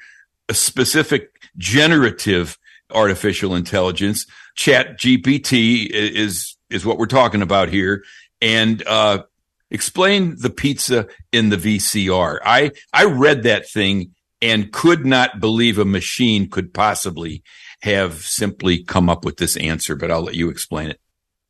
a 0.48 0.54
specific 0.54 1.30
generative 1.58 2.58
artificial 2.90 3.54
intelligence. 3.54 4.26
Chat 4.56 4.98
GPT 4.98 5.90
is 5.90 6.56
is 6.70 6.86
what 6.86 6.98
we're 6.98 7.06
talking 7.06 7.42
about 7.42 7.68
here. 7.68 8.06
And 8.40 8.82
uh, 8.88 9.24
explain 9.70 10.38
the 10.40 10.50
pizza 10.50 11.10
in 11.34 11.50
the 11.50 11.58
VCR. 11.58 12.40
I 12.46 12.72
I 12.94 13.04
read 13.06 13.44
that 13.44 13.70
thing 13.70 14.16
and 14.42 14.72
could 14.72 15.06
not 15.06 15.40
believe 15.40 15.78
a 15.78 15.86
machine 15.86 16.50
could 16.50 16.74
possibly 16.74 17.44
have 17.82 18.22
simply 18.22 18.84
come 18.84 19.10
up 19.10 19.26
with 19.26 19.38
this 19.38 19.58
answer, 19.58 19.96
but 19.96 20.12
I'll 20.12 20.24
let 20.24 20.36
you 20.36 20.50
explain 20.50 20.90
it. 20.90 21.00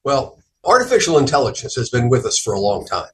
Well, 0.04 0.40
artificial 0.64 1.18
intelligence 1.18 1.76
has 1.76 1.90
been 1.90 2.10
with 2.10 2.26
us 2.26 2.38
for 2.38 2.54
a 2.54 2.60
long 2.60 2.86
time. 2.86 3.10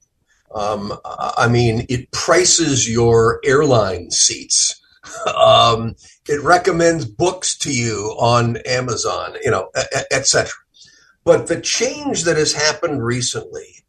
Um, 0.54 0.94
I 1.06 1.48
mean, 1.48 1.86
it 1.90 2.12
prices 2.12 2.90
your 2.90 3.40
airline 3.44 4.12
seats. 4.12 4.82
Um, 5.36 5.96
it 6.28 6.42
recommends 6.44 7.06
books 7.06 7.58
to 7.60 7.72
you 7.72 8.16
on 8.20 8.58
Amazon, 8.66 9.36
you 9.44 9.52
know, 9.52 9.70
etc. 10.12 10.52
But 11.24 11.48
the 11.48 11.62
change 11.62 12.24
that 12.24 12.38
has 12.38 12.54
happened 12.54 13.04
recently 13.04 13.84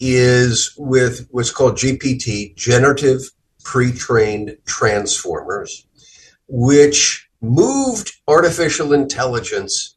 is 0.00 0.74
with 0.76 1.26
what's 1.30 1.50
called 1.50 1.76
GPT, 1.76 2.54
generative 2.56 3.22
pre-trained 3.68 4.56
transformers, 4.64 5.86
which 6.48 7.28
moved 7.42 8.14
artificial 8.26 8.94
intelligence 8.94 9.94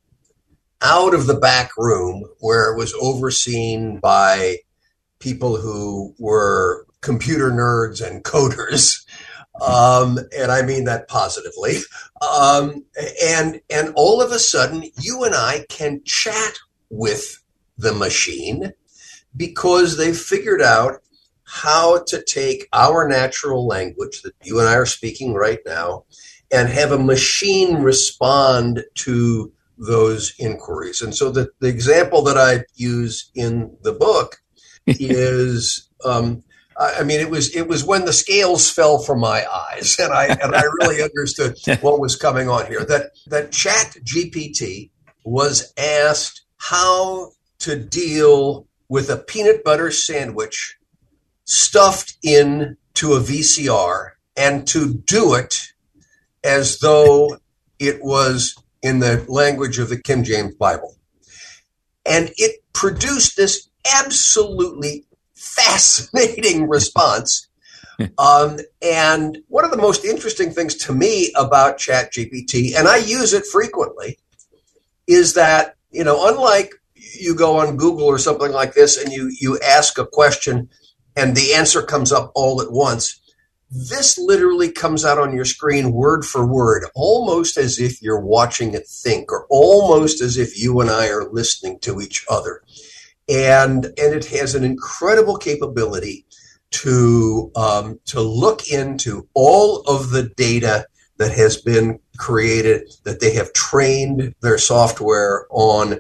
out 0.82 1.14
of 1.14 1.26
the 1.26 1.40
back 1.40 1.72
room 1.78 2.26
where 2.40 2.70
it 2.70 2.78
was 2.78 2.94
overseen 3.02 3.98
by 3.98 4.58
people 5.20 5.56
who 5.56 6.14
were 6.20 6.86
computer 7.00 7.50
nerds 7.50 8.06
and 8.06 8.24
coders. 8.26 9.06
Um, 9.60 10.18
and 10.36 10.50
I 10.50 10.62
mean 10.62 10.86
that 10.86 11.10
positively. 11.10 11.80
Um, 12.22 12.86
and 13.22 13.60
and 13.70 13.94
all 13.96 14.22
of 14.22 14.32
a 14.32 14.40
sudden, 14.40 14.86
you 15.02 15.26
and 15.26 15.36
I 15.36 15.66
can 15.68 16.02
chat 16.06 16.58
with 16.90 17.44
the 17.78 17.94
machine 17.94 18.72
because 19.36 19.98
they've 19.98 20.18
figured 20.18 20.62
out 20.62 21.02
how 21.52 22.02
to 22.08 22.24
take 22.24 22.66
our 22.72 23.06
natural 23.10 23.68
language 23.68 24.22
that 24.22 24.34
you 24.42 24.58
and 24.60 24.70
I 24.70 24.76
are 24.76 24.86
speaking 24.86 25.34
right 25.34 25.60
now 25.66 26.06
and 26.50 26.70
have 26.70 26.94
a 26.94 26.98
machine 26.98 27.76
respond 27.84 28.86
to 28.96 29.52
those 29.78 30.34
inquiries. 30.40 31.02
And 31.02 31.14
so 31.14 31.30
the, 31.30 31.50
the 31.60 31.68
example 31.68 32.22
that 32.24 32.38
I 32.38 32.64
use 32.76 33.30
in 33.36 33.76
the 33.82 33.92
book 33.92 34.38
is 34.88 35.90
um, 36.06 36.42
I 36.80 37.04
mean, 37.04 37.20
it 37.20 37.30
was 37.30 37.54
it 37.54 37.68
was 37.68 37.84
when 37.84 38.06
the 38.06 38.14
scales 38.14 38.72
fell 38.72 38.98
from 38.98 39.20
my 39.20 39.46
eyes, 39.46 39.98
and 40.00 40.12
I 40.12 40.28
and 40.28 40.56
I 40.56 40.64
really 40.80 41.04
understood 41.04 41.58
what 41.82 42.00
was 42.00 42.16
coming 42.16 42.50
on 42.50 42.66
here. 42.66 42.84
That 42.84 43.12
that 43.28 43.52
Chat 43.52 43.98
GPT 44.04 44.90
was 45.24 45.74
asked 45.78 46.44
how 46.58 47.34
to 47.60 47.76
deal 47.76 48.68
with 48.90 49.12
a 49.12 49.18
peanut 49.18 49.64
butter 49.64 49.92
sandwich 49.92 50.78
stuffed 51.52 52.16
into 52.24 53.14
a 53.14 53.20
VCR, 53.20 54.12
and 54.38 54.66
to 54.68 54.94
do 54.94 55.34
it 55.34 55.74
as 56.46 56.80
though 56.80 57.38
it 57.78 58.02
was 58.02 58.56
in 58.82 59.00
the 59.00 59.26
language 59.28 59.78
of 59.78 59.90
the 59.90 60.02
King 60.02 60.24
James 60.24 60.56
Bible, 60.56 60.96
and 62.06 62.32
it 62.38 62.64
produced 62.72 63.36
this 63.36 63.70
absolutely 63.98 65.06
fascinating 65.36 66.68
response. 66.68 67.48
Um, 68.18 68.58
and 68.82 69.38
one 69.48 69.64
of 69.64 69.70
the 69.70 69.78
most 69.78 70.04
interesting 70.04 70.50
things 70.50 70.74
to 70.78 70.92
me 70.92 71.32
about 71.38 71.78
ChatGPT, 71.78 72.76
and 72.76 72.88
I 72.88 72.98
use 72.98 73.32
it 73.32 73.46
frequently, 73.46 74.18
is 75.06 75.36
that 75.36 75.76
you 75.92 76.04
know, 76.04 76.28
unlike 76.28 76.74
you 76.96 77.36
go 77.36 77.60
on 77.60 77.78
Google 77.78 78.06
or 78.06 78.18
something 78.18 78.52
like 78.52 78.74
this, 78.74 78.98
and 78.98 79.14
you 79.14 79.32
you 79.40 79.60
ask 79.60 80.00
a 80.00 80.08
question, 80.08 80.68
and 81.16 81.36
the 81.36 81.54
answer 81.54 81.82
comes 81.82 82.12
up 82.12 82.32
all 82.36 82.62
at 82.62 82.72
once. 82.72 83.20
This 83.70 84.18
literally 84.18 84.72
comes 84.72 85.06
out 85.06 85.18
on 85.18 85.34
your 85.34 85.46
screen 85.46 85.94
word 85.94 86.26
for 86.26 86.46
word, 86.46 86.86
almost 86.94 87.58
as 87.58 87.80
if 87.80 88.02
you're 88.02 88.20
watching 88.20 88.74
it 88.74 88.88
think, 88.88 89.32
or 89.32 89.46
almost 89.50 90.22
as 90.22 90.38
if 90.38 90.62
you 90.62 90.82
and 90.82 90.90
I 90.90 91.08
are 91.10 91.30
listening 91.32 91.80
to 91.80 92.02
each 92.02 92.26
other 92.30 92.62
and 93.32 93.86
and 93.86 94.14
it 94.14 94.26
has 94.26 94.56
an 94.56 94.64
incredible 94.64 95.38
capability 95.38 96.26
to 96.72 97.52
um, 97.56 98.00
to 98.06 98.22
look 98.22 98.70
into 98.70 99.28
all 99.34 99.82
of 99.82 100.10
the 100.10 100.24
data 100.36 100.86
that 101.18 101.32
has 101.32 101.58
been 101.58 102.00
created 102.18 102.92
that 103.04 103.20
they 103.20 103.34
have 103.34 103.54
trained 103.54 104.36
their 104.42 104.58
software 104.58 105.46
on 105.50 106.00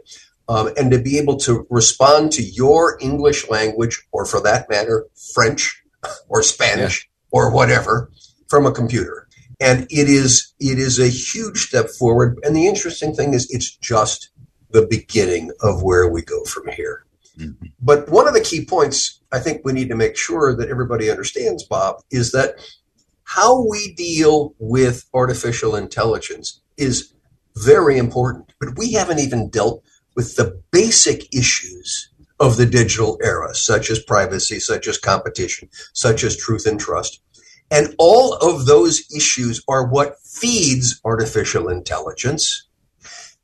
um, 0.51 0.69
and 0.77 0.91
to 0.91 0.99
be 0.99 1.17
able 1.17 1.37
to 1.37 1.65
respond 1.69 2.31
to 2.31 2.43
your 2.43 2.97
english 3.01 3.49
language 3.49 4.01
or 4.11 4.25
for 4.25 4.41
that 4.41 4.69
matter 4.69 5.05
french 5.33 5.81
or 6.29 6.43
spanish 6.43 7.07
yeah. 7.07 7.39
or 7.39 7.53
whatever 7.53 8.11
from 8.47 8.65
a 8.65 8.71
computer 8.71 9.27
and 9.59 9.83
it 9.89 10.09
is 10.09 10.53
it 10.59 10.77
is 10.77 10.99
a 10.99 11.07
huge 11.07 11.67
step 11.67 11.89
forward 11.89 12.37
and 12.43 12.55
the 12.55 12.67
interesting 12.67 13.13
thing 13.13 13.33
is 13.33 13.49
it's 13.49 13.75
just 13.77 14.29
the 14.71 14.87
beginning 14.87 15.51
of 15.61 15.83
where 15.83 16.07
we 16.09 16.21
go 16.21 16.43
from 16.45 16.67
here 16.69 17.05
Mm-hmm. 17.37 17.67
But 17.81 18.09
one 18.09 18.27
of 18.27 18.33
the 18.33 18.41
key 18.41 18.65
points 18.65 19.19
I 19.31 19.39
think 19.39 19.61
we 19.63 19.73
need 19.73 19.89
to 19.89 19.95
make 19.95 20.17
sure 20.17 20.55
that 20.55 20.69
everybody 20.69 21.09
understands, 21.09 21.63
Bob, 21.63 22.01
is 22.11 22.31
that 22.31 22.55
how 23.23 23.65
we 23.67 23.93
deal 23.93 24.53
with 24.59 25.05
artificial 25.13 25.75
intelligence 25.75 26.59
is 26.77 27.13
very 27.55 27.97
important. 27.97 28.53
But 28.59 28.77
we 28.77 28.93
haven't 28.93 29.19
even 29.19 29.49
dealt 29.49 29.83
with 30.15 30.35
the 30.35 30.61
basic 30.71 31.33
issues 31.33 32.09
of 32.39 32.57
the 32.57 32.65
digital 32.65 33.17
era, 33.23 33.53
such 33.53 33.89
as 33.89 33.99
privacy, 33.99 34.59
such 34.59 34.87
as 34.87 34.97
competition, 34.97 35.69
such 35.93 36.23
as 36.23 36.35
truth 36.35 36.65
and 36.65 36.79
trust. 36.79 37.21
And 37.69 37.95
all 37.97 38.33
of 38.35 38.65
those 38.65 39.03
issues 39.15 39.63
are 39.67 39.87
what 39.87 40.19
feeds 40.19 40.99
artificial 41.05 41.69
intelligence. 41.69 42.67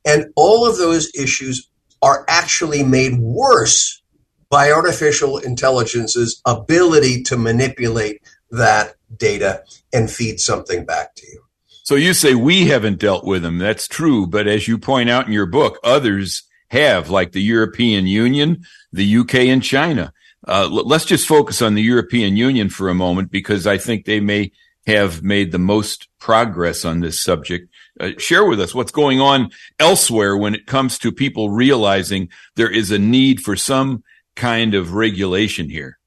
And 0.04 0.26
all 0.36 0.68
of 0.68 0.76
those 0.76 1.10
issues 1.14 1.68
are 2.02 2.24
actually 2.28 2.82
made 2.82 3.18
worse 3.18 4.02
by 4.50 4.70
artificial 4.70 5.38
intelligence's 5.38 6.40
ability 6.44 7.22
to 7.24 7.36
manipulate 7.36 8.22
that 8.50 8.94
data 9.16 9.62
and 9.92 10.10
feed 10.10 10.40
something 10.40 10.84
back 10.84 11.14
to 11.16 11.26
you. 11.26 11.42
So 11.82 11.94
you 11.94 12.12
say 12.12 12.34
we 12.34 12.66
haven't 12.66 12.98
dealt 12.98 13.24
with 13.24 13.42
them. 13.42 13.58
That's 13.58 13.88
true. 13.88 14.26
But 14.26 14.46
as 14.46 14.68
you 14.68 14.78
point 14.78 15.08
out 15.08 15.26
in 15.26 15.32
your 15.32 15.46
book, 15.46 15.78
others 15.82 16.42
have, 16.70 17.10
like 17.10 17.32
the 17.32 17.42
European 17.42 18.06
Union, 18.06 18.64
the 18.92 19.18
UK, 19.18 19.34
and 19.34 19.62
China. 19.62 20.12
Uh, 20.46 20.68
let's 20.70 21.04
just 21.04 21.26
focus 21.26 21.60
on 21.60 21.74
the 21.74 21.82
European 21.82 22.36
Union 22.36 22.68
for 22.70 22.88
a 22.88 22.94
moment 22.94 23.30
because 23.30 23.66
I 23.66 23.76
think 23.76 24.04
they 24.04 24.20
may 24.20 24.52
have 24.86 25.22
made 25.22 25.52
the 25.52 25.58
most 25.58 26.08
progress 26.18 26.84
on 26.84 27.00
this 27.00 27.22
subject. 27.22 27.68
Uh, 28.00 28.10
share 28.16 28.44
with 28.44 28.60
us 28.60 28.74
what's 28.74 28.92
going 28.92 29.20
on 29.20 29.50
elsewhere 29.78 30.36
when 30.36 30.54
it 30.54 30.66
comes 30.66 30.98
to 30.98 31.12
people 31.12 31.50
realizing 31.50 32.28
there 32.54 32.70
is 32.70 32.90
a 32.90 32.98
need 32.98 33.40
for 33.40 33.56
some 33.56 34.02
kind 34.36 34.74
of 34.74 34.94
regulation 34.94 35.68
here. 35.68 35.98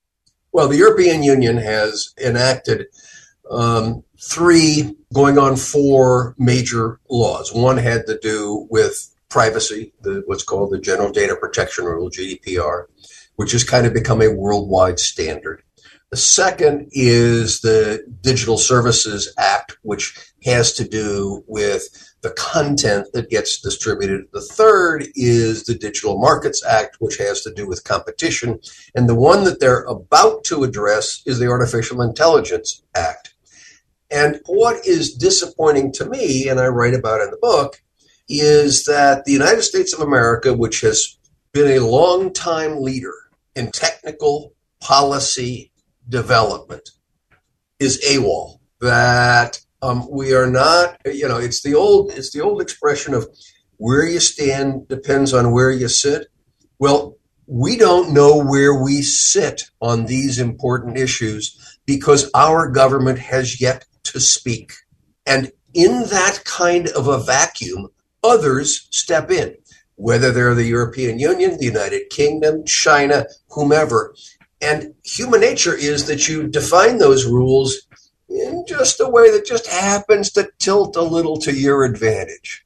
Well, 0.53 0.67
the 0.67 0.77
European 0.77 1.21
Union 1.21 1.57
has 1.57 2.13
enacted 2.17 2.87
um, 3.51 4.03
three, 4.19 4.95
going 5.13 5.37
on 5.37 5.57
four 5.57 6.35
major 6.37 6.99
laws. 7.09 7.53
One 7.53 7.77
had 7.77 8.07
to 8.07 8.17
do 8.19 8.67
with 8.69 9.13
privacy, 9.31 9.93
the, 10.01 10.21
what's 10.27 10.43
called 10.43 10.71
the 10.71 10.79
General 10.79 11.11
Data 11.11 11.35
Protection 11.35 11.85
Rule, 11.85 12.11
GDPR, 12.11 12.85
which 13.37 13.53
has 13.53 13.63
kind 13.63 13.87
of 13.87 13.93
become 13.93 14.21
a 14.21 14.31
worldwide 14.31 14.99
standard. 14.99 15.63
The 16.11 16.17
second 16.17 16.89
is 16.91 17.61
the 17.61 18.05
Digital 18.19 18.57
Services 18.57 19.33
Act, 19.37 19.77
which 19.81 20.33
has 20.43 20.73
to 20.73 20.83
do 20.85 21.43
with 21.47 21.87
the 22.21 22.31
content 22.31 23.07
that 23.13 23.29
gets 23.29 23.61
distributed. 23.61 24.25
The 24.33 24.41
third 24.41 25.07
is 25.15 25.63
the 25.63 25.73
Digital 25.73 26.19
Markets 26.19 26.63
Act, 26.65 26.97
which 26.99 27.17
has 27.17 27.41
to 27.43 27.53
do 27.53 27.65
with 27.65 27.85
competition. 27.85 28.59
And 28.93 29.07
the 29.07 29.15
one 29.15 29.45
that 29.45 29.61
they're 29.61 29.83
about 29.83 30.43
to 30.45 30.65
address 30.65 31.23
is 31.25 31.39
the 31.39 31.47
Artificial 31.47 32.01
Intelligence 32.01 32.83
Act. 32.93 33.33
And 34.11 34.41
what 34.47 34.85
is 34.85 35.13
disappointing 35.13 35.93
to 35.93 36.05
me, 36.05 36.49
and 36.49 36.59
I 36.59 36.67
write 36.67 36.93
about 36.93 37.21
in 37.21 37.31
the 37.31 37.37
book, 37.37 37.81
is 38.39 38.85
that 38.85 39.25
the 39.25 39.31
United 39.31 39.63
States 39.63 39.93
of 39.93 40.01
America, 40.01 40.53
which 40.53 40.81
has 40.81 41.17
been 41.53 41.77
a 41.77 41.85
long 41.85 42.33
time 42.33 42.81
leader 42.81 43.13
in 43.55 43.71
technical 43.71 44.53
policy 44.79 45.71
development 46.07 46.89
is 47.79 48.03
AWOL. 48.07 48.59
That 48.79 49.59
um, 49.81 50.07
we 50.09 50.33
are 50.33 50.47
not, 50.47 50.97
you 51.05 51.27
know, 51.27 51.37
it's 51.37 51.61
the 51.61 51.75
old, 51.75 52.11
it's 52.11 52.31
the 52.31 52.41
old 52.41 52.61
expression 52.61 53.13
of 53.13 53.27
where 53.77 54.05
you 54.05 54.19
stand 54.19 54.87
depends 54.87 55.33
on 55.33 55.51
where 55.51 55.71
you 55.71 55.87
sit. 55.87 56.27
Well, 56.79 57.17
we 57.47 57.77
don't 57.77 58.13
know 58.13 58.43
where 58.43 58.73
we 58.73 59.01
sit 59.01 59.63
on 59.81 60.05
these 60.05 60.39
important 60.39 60.97
issues 60.97 61.77
because 61.85 62.29
our 62.33 62.69
government 62.69 63.19
has 63.19 63.59
yet 63.59 63.85
to 64.03 64.19
speak. 64.19 64.71
And 65.25 65.51
in 65.73 66.03
that 66.09 66.41
kind 66.45 66.87
of 66.89 67.07
a 67.07 67.19
vacuum, 67.19 67.89
others 68.23 68.87
step 68.91 69.31
in. 69.31 69.55
whether 69.95 70.31
they're 70.31 70.55
the 70.55 70.63
European 70.65 71.19
Union, 71.19 71.57
the 71.57 71.65
United 71.65 72.09
Kingdom, 72.09 72.65
China, 72.65 73.25
whomever. 73.49 74.15
And 74.59 74.95
human 75.03 75.41
nature 75.41 75.75
is 75.75 76.05
that 76.07 76.27
you 76.27 76.47
define 76.47 76.97
those 76.97 77.25
rules 77.25 77.87
in 78.29 78.65
just 78.67 78.99
a 78.99 79.07
way 79.09 79.29
that 79.31 79.45
just 79.45 79.67
happens 79.67 80.31
to 80.31 80.49
tilt 80.59 80.95
a 80.95 81.03
little 81.03 81.37
to 81.37 81.53
your 81.53 81.83
advantage. 81.83 82.65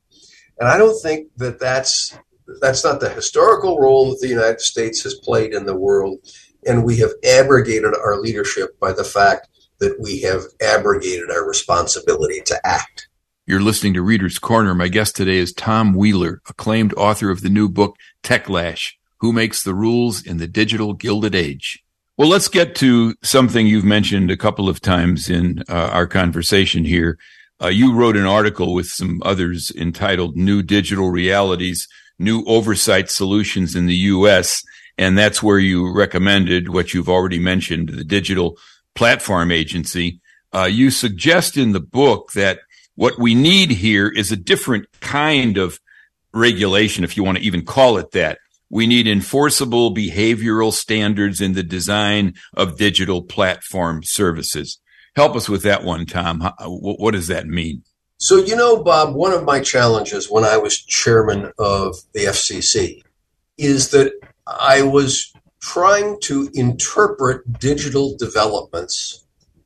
And 0.59 0.69
I 0.69 0.77
don't 0.77 1.01
think 1.01 1.29
that 1.37 1.59
that's 1.59 2.17
that's 2.61 2.85
not 2.85 3.01
the 3.01 3.09
historical 3.09 3.79
role 3.79 4.11
that 4.11 4.19
the 4.21 4.29
United 4.29 4.61
States 4.61 5.01
has 5.03 5.15
played 5.15 5.53
in 5.53 5.65
the 5.65 5.75
world. 5.75 6.19
And 6.65 6.85
we 6.85 6.97
have 6.97 7.11
abrogated 7.23 7.93
our 7.95 8.17
leadership 8.19 8.79
by 8.79 8.93
the 8.93 9.03
fact 9.03 9.49
that 9.79 9.99
we 9.99 10.21
have 10.21 10.43
abrogated 10.61 11.31
our 11.31 11.45
responsibility 11.45 12.41
to 12.45 12.65
act. 12.65 13.04
You're 13.47 13.61
listening 13.61 13.93
to 13.93 14.01
Reader's 14.01 14.39
Corner. 14.39 14.73
My 14.73 14.87
guest 14.87 15.15
today 15.15 15.37
is 15.37 15.53
Tom 15.53 15.93
Wheeler, 15.93 16.41
acclaimed 16.49 16.95
author 16.95 17.29
of 17.29 17.41
the 17.41 17.49
new 17.49 17.69
book, 17.69 17.95
Techlash 18.23 18.93
Who 19.17 19.31
Makes 19.31 19.61
the 19.61 19.75
Rules 19.75 20.25
in 20.25 20.37
the 20.37 20.47
Digital 20.47 20.93
Gilded 20.93 21.35
Age. 21.35 21.83
Well, 22.17 22.27
let's 22.27 22.47
get 22.47 22.73
to 22.77 23.13
something 23.21 23.67
you've 23.67 23.85
mentioned 23.85 24.31
a 24.31 24.37
couple 24.37 24.67
of 24.67 24.81
times 24.81 25.29
in 25.29 25.63
uh, 25.69 25.89
our 25.93 26.07
conversation 26.07 26.85
here. 26.85 27.19
Uh, 27.61 27.67
you 27.67 27.93
wrote 27.93 28.17
an 28.17 28.25
article 28.25 28.73
with 28.73 28.87
some 28.87 29.21
others 29.23 29.71
entitled 29.75 30.35
New 30.35 30.63
Digital 30.63 31.11
Realities 31.11 31.87
new 32.17 32.43
oversight 32.45 33.11
solutions 33.11 33.75
in 33.75 33.85
the 33.85 33.95
U.S. 33.95 34.63
And 34.97 35.15
that's 35.15 35.43
where 35.43 35.59
you 35.59 35.93
recommended 35.93 36.69
what 36.69 36.95
you've 36.95 37.09
already 37.09 37.37
mentioned, 37.37 37.89
the 37.89 38.03
Digital 38.03 38.57
Platform 38.95 39.51
Agency. 39.51 40.19
Uh, 40.51 40.63
you 40.63 40.89
suggest 40.89 41.57
in 41.57 41.73
the 41.73 41.81
book 41.81 42.31
that 42.31 42.59
what 42.95 43.19
we 43.19 43.35
need 43.35 43.71
here 43.71 44.07
is 44.07 44.31
a 44.31 44.37
different 44.37 44.87
kind 45.01 45.57
of 45.57 45.79
regulation, 46.33 47.03
if 47.03 47.15
you 47.15 47.23
want 47.23 47.37
to 47.37 47.43
even 47.43 47.65
call 47.65 47.97
it 47.97 48.11
that. 48.11 48.39
We 48.69 48.87
need 48.87 49.07
enforceable 49.07 49.93
behavioral 49.93 50.73
standards 50.73 51.39
in 51.39 51.53
the 51.53 51.63
design 51.63 52.33
of 52.53 52.77
digital 52.77 53.21
platform 53.21 54.03
services. 54.03 54.79
Help 55.15 55.35
us 55.35 55.47
with 55.47 55.63
that 55.63 55.83
one, 55.83 56.05
Tom. 56.05 56.41
what 56.59 57.11
does 57.11 57.27
that 57.27 57.47
mean? 57.47 57.83
So, 58.17 58.37
you 58.37 58.55
know, 58.55 58.81
Bob, 58.81 59.13
one 59.13 59.33
of 59.33 59.43
my 59.43 59.59
challenges 59.59 60.29
when 60.29 60.43
I 60.43 60.57
was 60.57 60.77
chairman 60.77 61.51
of 61.59 61.97
the 62.13 62.25
FCC 62.25 63.01
is 63.57 63.89
that 63.89 64.13
I 64.47 64.81
was 64.81 65.31
trying 65.61 66.19
to 66.21 66.49
interpret 66.53 67.59
digital 67.59 68.15
developments 68.17 69.24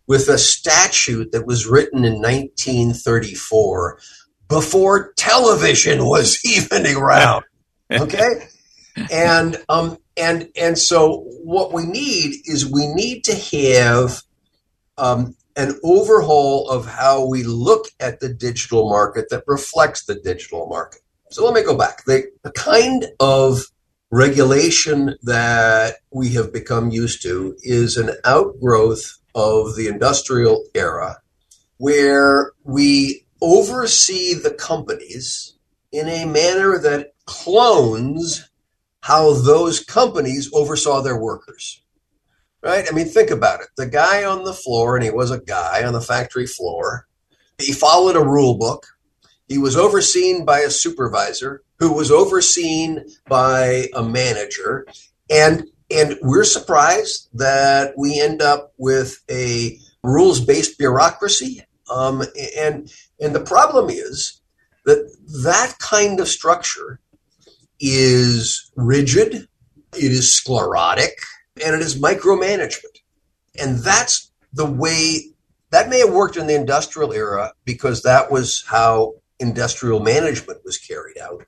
with 0.10 0.28
a 0.28 0.40
statute 0.40 1.32
that 1.32 1.46
was 1.46 1.68
written 1.68 2.04
in 2.04 2.16
1934 2.16 4.00
before 4.50 5.14
television 5.14 6.04
was 6.04 6.40
even 6.46 6.86
around. 6.88 7.46
Okay? 7.92 8.48
and 9.12 9.56
um 9.70 9.98
and 10.18 10.50
and 10.60 10.78
so 10.78 11.24
what 11.44 11.72
we 11.72 11.86
need 11.86 12.36
is 12.46 12.70
we 12.70 12.88
need 12.88 13.24
to 13.24 13.36
have 13.36 14.22
um, 14.98 15.36
an 15.56 15.80
overhaul 15.84 16.70
of 16.70 16.86
how 16.86 17.26
we 17.26 17.44
look 17.44 17.86
at 18.00 18.20
the 18.20 18.28
digital 18.28 18.90
market 18.90 19.30
that 19.30 19.44
reflects 19.48 20.06
the 20.06 20.16
digital 20.16 20.68
market. 20.68 21.02
So 21.32 21.46
let 21.46 21.54
me 21.54 21.64
go 21.64 21.78
back. 21.78 22.04
The, 22.06 22.26
the 22.44 22.52
kind 22.52 23.06
of 23.20 23.64
regulation 24.12 25.16
that 25.24 25.98
we 26.12 26.34
have 26.34 26.52
become 26.52 26.90
used 26.90 27.22
to 27.22 27.56
is 27.62 27.96
an 27.96 28.12
outgrowth 28.26 29.19
of 29.36 29.76
the 29.76 29.88
industrial 29.88 30.66
era 30.74 31.18
where 31.78 32.52
we 32.64 33.26
oversee 33.42 34.34
the 34.34 34.52
companies 34.52 35.56
in 35.92 36.08
a 36.08 36.26
manner 36.26 36.78
that 36.78 37.14
clones 37.26 38.50
how 39.02 39.34
those 39.34 39.80
companies 39.80 40.50
oversaw 40.54 41.02
their 41.02 41.18
workers 41.18 41.82
right? 42.62 42.86
I 42.90 42.94
mean, 42.94 43.08
think 43.08 43.30
about 43.30 43.62
it. 43.62 43.68
The 43.78 43.88
guy 43.88 44.24
on 44.24 44.44
the 44.44 44.54
floor, 44.54 44.96
and 44.96 45.04
he 45.04 45.12
was 45.12 45.32
a 45.32 45.40
guy 45.40 45.84
on 45.84 45.94
the 45.94 46.02
factory 46.02 46.48
floor, 46.48 47.08
he 47.58 47.74
followed 47.74 48.16
a 48.16 48.24
rule 48.24 48.58
book. 48.58 48.86
He 49.48 49.58
was 49.58 49.76
overseen 49.76 50.46
by 50.46 50.60
a 50.60 50.70
supervisor 50.70 51.64
who 51.80 51.92
was 51.94 52.12
overseen 52.12 53.06
by 53.28 53.88
a 53.96 54.04
manager. 54.04 54.86
And 55.30 55.66
and 55.92 56.18
we're 56.22 56.44
surprised 56.44 57.30
that 57.34 57.94
we 57.98 58.20
end 58.20 58.42
up 58.42 58.74
with 58.78 59.20
a 59.30 59.80
rules-based 60.04 60.78
bureaucracy. 60.78 61.64
Um, 61.92 62.24
and 62.58 62.92
and 63.20 63.36
the 63.36 63.44
problem 63.44 63.90
is 63.90 64.40
that 64.86 65.12
that 65.44 65.76
kind 65.80 66.20
of 66.20 66.28
structure 66.28 67.00
is 67.80 68.72
rigid, 68.76 69.48
it 69.94 70.12
is 70.12 70.32
sclerotic, 70.32 71.20
and 71.66 71.76
it 71.76 71.82
is 71.82 72.00
micromanagement. 72.00 73.00
And 73.60 73.80
that's 73.80 74.32
the 74.54 74.66
way 74.66 75.34
that 75.72 75.90
may 75.90 76.00
have 76.00 76.14
worked 76.14 76.38
in 76.38 76.48
the 76.48 76.56
industrial 76.56 77.14
era 77.14 77.54
because 77.66 78.04
that 78.04 78.32
was 78.32 78.64
how 78.68 79.16
industrial 79.40 80.00
management 80.00 80.60
was 80.66 80.78
carried 80.78 81.18
out. 81.18 81.46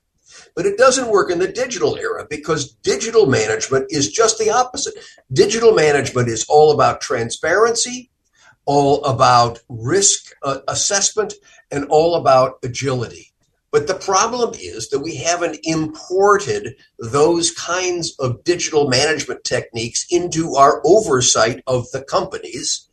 But 0.55 0.65
it 0.65 0.77
doesn't 0.77 1.09
work 1.09 1.31
in 1.31 1.39
the 1.39 1.51
digital 1.51 1.95
era 1.95 2.25
because 2.29 2.73
digital 2.83 3.25
management 3.25 3.85
is 3.89 4.11
just 4.11 4.37
the 4.37 4.49
opposite. 4.49 4.95
Digital 5.31 5.73
management 5.73 6.27
is 6.27 6.45
all 6.49 6.71
about 6.71 7.01
transparency, 7.01 8.11
all 8.65 9.03
about 9.03 9.59
risk 9.69 10.33
uh, 10.43 10.59
assessment, 10.67 11.33
and 11.71 11.85
all 11.85 12.15
about 12.15 12.59
agility. 12.63 13.31
But 13.71 13.87
the 13.87 13.95
problem 13.95 14.53
is 14.59 14.89
that 14.89 14.99
we 14.99 15.15
haven't 15.15 15.59
imported 15.63 16.75
those 16.99 17.51
kinds 17.51 18.13
of 18.19 18.43
digital 18.43 18.89
management 18.89 19.45
techniques 19.45 20.05
into 20.09 20.55
our 20.55 20.81
oversight 20.83 21.63
of 21.67 21.89
the 21.91 22.03
companies 22.03 22.89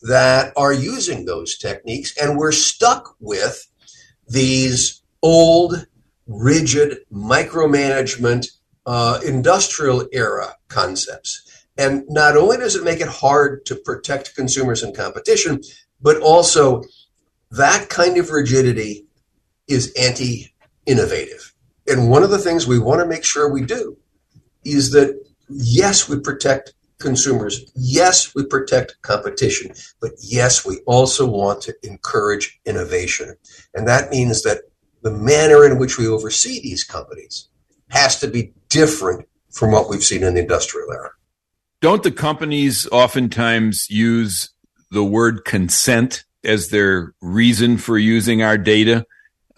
that 0.00 0.52
are 0.56 0.72
using 0.72 1.26
those 1.26 1.58
techniques. 1.58 2.16
And 2.16 2.38
we're 2.38 2.52
stuck 2.52 3.14
with 3.20 3.68
these 4.26 5.02
old, 5.22 5.86
rigid 6.32 6.98
micromanagement, 7.12 8.46
uh, 8.86 9.20
industrial 9.24 10.08
era 10.12 10.56
concepts. 10.68 11.64
And 11.78 12.04
not 12.08 12.36
only 12.36 12.58
does 12.58 12.76
it 12.76 12.84
make 12.84 13.00
it 13.00 13.08
hard 13.08 13.64
to 13.66 13.76
protect 13.76 14.34
consumers 14.34 14.82
and 14.82 14.94
competition, 14.96 15.62
but 16.00 16.20
also 16.20 16.82
that 17.50 17.88
kind 17.88 18.18
of 18.18 18.30
rigidity 18.30 19.06
is 19.68 19.92
anti 19.98 20.52
innovative. 20.86 21.54
And 21.86 22.10
one 22.10 22.22
of 22.22 22.30
the 22.30 22.38
things 22.38 22.66
we 22.66 22.78
want 22.78 23.00
to 23.00 23.06
make 23.06 23.24
sure 23.24 23.50
we 23.50 23.62
do 23.62 23.96
is 24.64 24.92
that, 24.92 25.18
yes, 25.48 26.08
we 26.08 26.18
protect 26.20 26.74
consumers. 26.98 27.70
Yes, 27.74 28.34
we 28.34 28.44
protect 28.44 29.00
competition. 29.02 29.72
But 30.00 30.12
yes, 30.20 30.64
we 30.64 30.78
also 30.86 31.28
want 31.28 31.62
to 31.62 31.74
encourage 31.82 32.60
innovation. 32.64 33.34
And 33.74 33.86
that 33.88 34.10
means 34.10 34.42
that 34.42 34.62
the 35.02 35.10
manner 35.10 35.64
in 35.64 35.78
which 35.78 35.98
we 35.98 36.06
oversee 36.06 36.60
these 36.60 36.84
companies 36.84 37.48
has 37.88 38.18
to 38.20 38.28
be 38.28 38.52
different 38.68 39.28
from 39.50 39.70
what 39.70 39.88
we've 39.88 40.04
seen 40.04 40.22
in 40.22 40.34
the 40.34 40.40
industrial 40.40 40.90
era. 40.92 41.10
Don't 41.80 42.02
the 42.02 42.12
companies 42.12 42.88
oftentimes 42.90 43.90
use 43.90 44.50
the 44.90 45.04
word 45.04 45.44
consent 45.44 46.24
as 46.44 46.68
their 46.68 47.14
reason 47.20 47.76
for 47.76 47.98
using 47.98 48.42
our 48.42 48.56
data? 48.56 49.04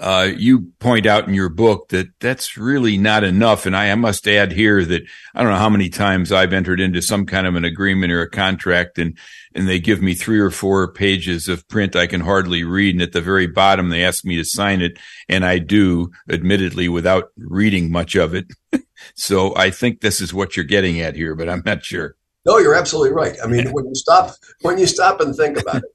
Uh, 0.04 0.28
you 0.36 0.70
point 0.80 1.06
out 1.06 1.26
in 1.26 1.32
your 1.32 1.48
book 1.48 1.88
that 1.88 2.08
that's 2.20 2.58
really 2.58 2.98
not 2.98 3.24
enough. 3.24 3.64
And 3.64 3.74
I, 3.74 3.90
I, 3.90 3.94
must 3.94 4.28
add 4.28 4.52
here 4.52 4.84
that 4.84 5.02
I 5.34 5.42
don't 5.42 5.50
know 5.50 5.58
how 5.58 5.70
many 5.70 5.88
times 5.88 6.30
I've 6.30 6.52
entered 6.52 6.78
into 6.78 7.00
some 7.00 7.24
kind 7.24 7.46
of 7.46 7.54
an 7.54 7.64
agreement 7.64 8.12
or 8.12 8.20
a 8.20 8.28
contract 8.28 8.98
and, 8.98 9.16
and 9.54 9.66
they 9.66 9.80
give 9.80 10.02
me 10.02 10.12
three 10.12 10.38
or 10.38 10.50
four 10.50 10.92
pages 10.92 11.48
of 11.48 11.66
print 11.68 11.96
I 11.96 12.06
can 12.06 12.20
hardly 12.20 12.64
read. 12.64 12.96
And 12.96 13.00
at 13.00 13.12
the 13.12 13.22
very 13.22 13.46
bottom, 13.46 13.88
they 13.88 14.04
ask 14.04 14.26
me 14.26 14.36
to 14.36 14.44
sign 14.44 14.82
it. 14.82 14.98
And 15.26 15.42
I 15.42 15.58
do, 15.58 16.10
admittedly, 16.28 16.86
without 16.90 17.30
reading 17.38 17.90
much 17.90 18.14
of 18.14 18.34
it. 18.34 18.48
so 19.14 19.56
I 19.56 19.70
think 19.70 20.02
this 20.02 20.20
is 20.20 20.34
what 20.34 20.54
you're 20.54 20.66
getting 20.66 21.00
at 21.00 21.16
here, 21.16 21.34
but 21.34 21.48
I'm 21.48 21.62
not 21.64 21.82
sure. 21.82 22.14
No, 22.44 22.58
you're 22.58 22.74
absolutely 22.74 23.14
right. 23.14 23.36
I 23.42 23.46
mean, 23.46 23.72
when 23.72 23.86
you 23.86 23.94
stop, 23.94 24.34
when 24.60 24.76
you 24.76 24.86
stop 24.86 25.22
and 25.22 25.34
think 25.34 25.58
about 25.58 25.76
it, 25.76 25.93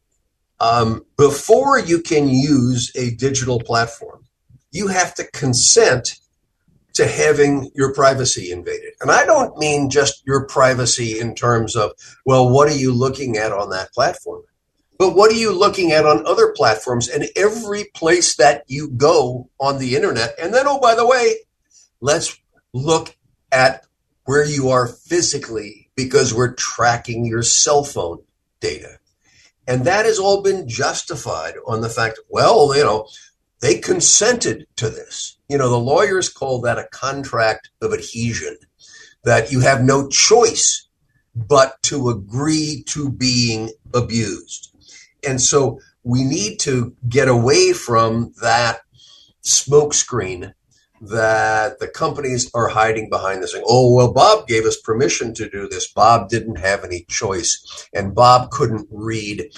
um, 0.59 1.05
before 1.17 1.79
you 1.79 2.01
can 2.01 2.27
use 2.27 2.91
a 2.95 3.11
digital 3.11 3.59
platform, 3.59 4.25
you 4.71 4.87
have 4.87 5.13
to 5.15 5.23
consent 5.31 6.19
to 6.93 7.07
having 7.07 7.71
your 7.75 7.93
privacy 7.93 8.51
invaded. 8.51 8.93
And 8.99 9.11
I 9.11 9.25
don't 9.25 9.57
mean 9.57 9.89
just 9.89 10.25
your 10.25 10.45
privacy 10.45 11.19
in 11.19 11.33
terms 11.33 11.75
of, 11.75 11.91
well, 12.25 12.49
what 12.49 12.67
are 12.67 12.75
you 12.75 12.91
looking 12.91 13.37
at 13.37 13.51
on 13.51 13.69
that 13.69 13.93
platform? 13.93 14.43
But 14.97 15.15
what 15.15 15.31
are 15.31 15.35
you 15.35 15.53
looking 15.53 15.93
at 15.93 16.05
on 16.05 16.27
other 16.27 16.51
platforms 16.51 17.07
and 17.07 17.29
every 17.37 17.85
place 17.95 18.35
that 18.35 18.65
you 18.67 18.89
go 18.89 19.49
on 19.57 19.79
the 19.79 19.95
internet? 19.95 20.35
And 20.37 20.53
then, 20.53 20.67
oh, 20.67 20.79
by 20.79 20.93
the 20.93 21.07
way, 21.07 21.35
let's 22.01 22.37
look 22.73 23.15
at 23.49 23.85
where 24.25 24.45
you 24.45 24.69
are 24.69 24.87
physically 24.87 25.89
because 25.95 26.33
we're 26.33 26.53
tracking 26.53 27.25
your 27.25 27.43
cell 27.43 27.85
phone 27.85 28.19
data. 28.59 28.99
And 29.69 29.85
that 29.85 30.05
has 30.05 30.17
all 30.17 30.41
been 30.41 30.67
justified 30.67 31.53
on 31.67 31.81
the 31.81 31.89
fact, 31.89 32.19
well, 32.27 32.75
you 32.75 32.83
know, 32.83 33.07
they 33.61 33.77
consented 33.77 34.65
to 34.77 34.89
this. 34.89 35.37
You 35.47 35.59
know, 35.59 35.69
the 35.69 35.77
lawyers 35.77 36.27
call 36.27 36.59
that 36.61 36.79
a 36.79 36.87
contract 36.91 37.69
of 37.79 37.93
adhesion, 37.93 38.57
that 39.25 39.51
you 39.51 39.59
have 39.59 39.83
no 39.83 40.07
choice 40.07 40.87
but 41.35 41.79
to 41.83 42.09
agree 42.09 42.83
to 42.87 43.11
being 43.11 43.69
abused. 43.93 44.75
And 45.27 45.39
so 45.39 45.79
we 46.03 46.23
need 46.23 46.59
to 46.61 46.95
get 47.07 47.27
away 47.27 47.71
from 47.73 48.33
that 48.41 48.81
smokescreen 49.43 50.53
that 51.01 51.79
the 51.79 51.87
companies 51.87 52.49
are 52.53 52.67
hiding 52.67 53.09
behind 53.09 53.41
this 53.41 53.53
thing. 53.53 53.63
Oh, 53.65 53.93
well, 53.93 54.11
Bob 54.11 54.47
gave 54.47 54.65
us 54.65 54.79
permission 54.79 55.33
to 55.35 55.49
do 55.49 55.67
this. 55.67 55.91
Bob 55.91 56.29
didn't 56.29 56.57
have 56.57 56.83
any 56.83 57.05
choice. 57.09 57.87
And 57.93 58.13
Bob 58.13 58.51
couldn't 58.51 58.87
read, 58.91 59.49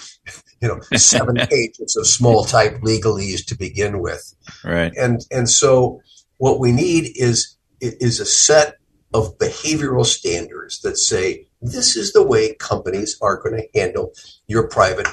you 0.61 0.67
know, 0.67 0.79
seven 0.97 1.35
pages 1.49 1.95
of 1.95 2.07
small 2.07 2.45
type 2.45 2.75
legalese 2.81 3.45
to 3.47 3.57
begin 3.57 4.01
with. 4.01 4.35
Right. 4.63 4.93
And 4.95 5.25
and 5.31 5.49
so 5.49 6.01
what 6.37 6.59
we 6.59 6.71
need 6.71 7.11
is 7.15 7.57
is 7.79 8.19
a 8.19 8.25
set 8.25 8.77
of 9.13 9.37
behavioral 9.37 10.05
standards 10.05 10.81
that 10.81 10.97
say 10.97 11.47
this 11.61 11.95
is 11.95 12.13
the 12.13 12.23
way 12.23 12.55
companies 12.55 13.17
are 13.21 13.41
going 13.41 13.57
to 13.57 13.79
handle 13.79 14.13
your 14.47 14.67
private 14.67 15.07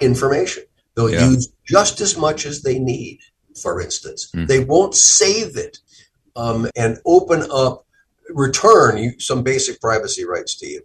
information. 0.00 0.64
They'll 0.94 1.10
yeah. 1.10 1.28
use 1.28 1.52
just 1.66 2.00
as 2.00 2.16
much 2.16 2.46
as 2.46 2.62
they 2.62 2.78
need 2.78 3.20
for 3.62 3.80
instance. 3.80 4.30
Mm. 4.34 4.48
They 4.48 4.64
won't 4.64 4.94
save 4.94 5.56
it 5.56 5.78
um, 6.36 6.68
and 6.76 6.98
open 7.06 7.44
up, 7.52 7.86
return 8.30 9.18
some 9.18 9.42
basic 9.42 9.80
privacy 9.80 10.24
rights 10.24 10.56
to 10.56 10.66
you. 10.66 10.82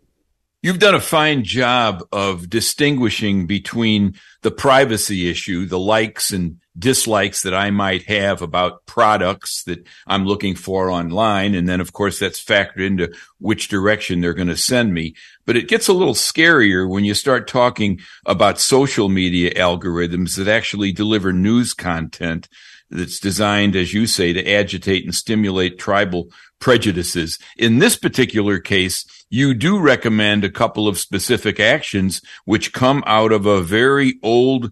You've 0.64 0.80
done 0.80 0.96
a 0.96 1.00
fine 1.00 1.44
job 1.44 2.04
of 2.12 2.50
distinguishing 2.50 3.46
between 3.46 4.16
the 4.42 4.50
privacy 4.50 5.30
issue, 5.30 5.68
the 5.68 5.80
likes 5.80 6.32
and 6.32 6.60
dislikes 6.78 7.44
that 7.44 7.54
I 7.54 7.70
might 7.70 8.04
have 8.04 8.42
about 8.42 8.86
products 8.86 9.64
that 9.64 9.88
I'm 10.08 10.26
looking 10.26 10.56
for 10.56 10.90
online. 10.90 11.54
And 11.54 11.70
then, 11.70 11.80
of 11.80 11.94
course, 11.94 12.20
that's 12.20 12.44
factored 12.44 12.86
into 12.86 13.14
which 13.40 13.68
direction 13.68 14.20
they're 14.20 14.34
going 14.34 14.48
to 14.48 14.58
send 14.58 14.94
me. 14.94 15.16
But 15.46 15.58
it 15.58 15.68
gets 15.68 15.88
a 15.88 15.94
little 15.94 16.16
scarier 16.16 16.90
when 16.90 17.06
you 17.06 17.14
start 17.14 17.48
talking 17.48 18.00
about 18.26 18.60
social 18.60 19.10
media 19.10 19.54
algorithms 19.54 20.38
that 20.38 20.48
actually 20.48 20.92
deliver 20.92 21.32
news 21.32 21.74
content 21.74 22.50
that's 22.90 23.20
designed, 23.20 23.76
as 23.76 23.94
you 23.94 24.08
say, 24.08 24.34
to 24.34 24.50
agitate 24.50 25.04
and 25.04 25.14
stimulate 25.14 25.78
tribal 25.78 26.30
prejudices. 26.60 27.38
In 27.58 27.80
this 27.80 27.96
particular 27.96 28.60
case, 28.60 29.06
you 29.30 29.54
do 29.54 29.80
recommend 29.80 30.44
a 30.44 30.50
couple 30.50 30.88
of 30.88 30.98
specific 30.98 31.60
actions 31.60 32.22
which 32.46 32.74
come 32.74 33.04
out 33.06 33.32
of 33.32 33.46
a 33.46 33.62
very 33.62 34.20
old 34.24 34.72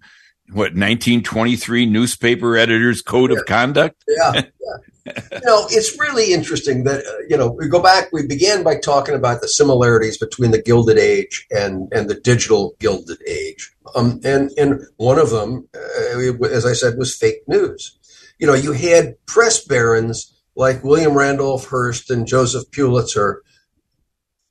what 0.49 0.75
1923 0.75 1.87
newspaper 1.87 2.55
editors 2.55 3.01
code 3.01 3.31
yeah. 3.31 3.37
of 3.37 3.45
conduct 3.47 4.03
yeah, 4.07 4.31
yeah. 4.35 5.13
you 5.31 5.39
know 5.43 5.65
it's 5.71 5.99
really 5.99 6.33
interesting 6.33 6.83
that 6.83 6.99
uh, 7.03 7.17
you 7.27 7.35
know 7.35 7.47
we 7.47 7.67
go 7.67 7.81
back 7.81 8.09
we 8.13 8.27
began 8.27 8.61
by 8.61 8.77
talking 8.77 9.15
about 9.15 9.41
the 9.41 9.47
similarities 9.47 10.19
between 10.19 10.51
the 10.51 10.61
gilded 10.61 10.99
age 10.99 11.47
and 11.49 11.91
and 11.91 12.11
the 12.11 12.19
digital 12.19 12.75
gilded 12.79 13.17
age 13.27 13.73
um, 13.95 14.19
and 14.23 14.51
and 14.55 14.81
one 14.97 15.17
of 15.17 15.31
them 15.31 15.67
uh, 15.75 16.45
as 16.45 16.63
i 16.63 16.73
said 16.73 16.95
was 16.95 17.15
fake 17.15 17.41
news 17.47 17.97
you 18.39 18.47
know 18.47 18.53
you 18.53 18.71
had 18.71 19.15
press 19.25 19.63
barons 19.63 20.33
like 20.55 20.83
william 20.83 21.13
randolph 21.13 21.67
hearst 21.67 22.09
and 22.09 22.27
joseph 22.27 22.69
pulitzer 22.71 23.41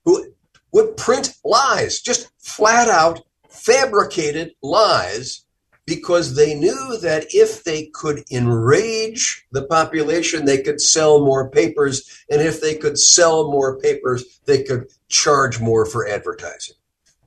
who 0.04 0.32
would 0.72 0.96
print 0.96 1.34
lies 1.44 2.00
just 2.00 2.30
flat 2.38 2.88
out 2.88 3.20
fabricated 3.48 4.52
lies 4.62 5.44
because 5.86 6.34
they 6.34 6.54
knew 6.54 6.98
that 7.02 7.26
if 7.30 7.64
they 7.64 7.86
could 7.92 8.24
enrage 8.30 9.46
the 9.52 9.64
population, 9.66 10.44
they 10.44 10.62
could 10.62 10.80
sell 10.80 11.24
more 11.24 11.50
papers. 11.50 12.24
And 12.30 12.40
if 12.40 12.60
they 12.60 12.74
could 12.74 12.98
sell 12.98 13.50
more 13.50 13.78
papers, 13.78 14.40
they 14.46 14.62
could 14.62 14.86
charge 15.08 15.60
more 15.60 15.84
for 15.84 16.08
advertising. 16.08 16.76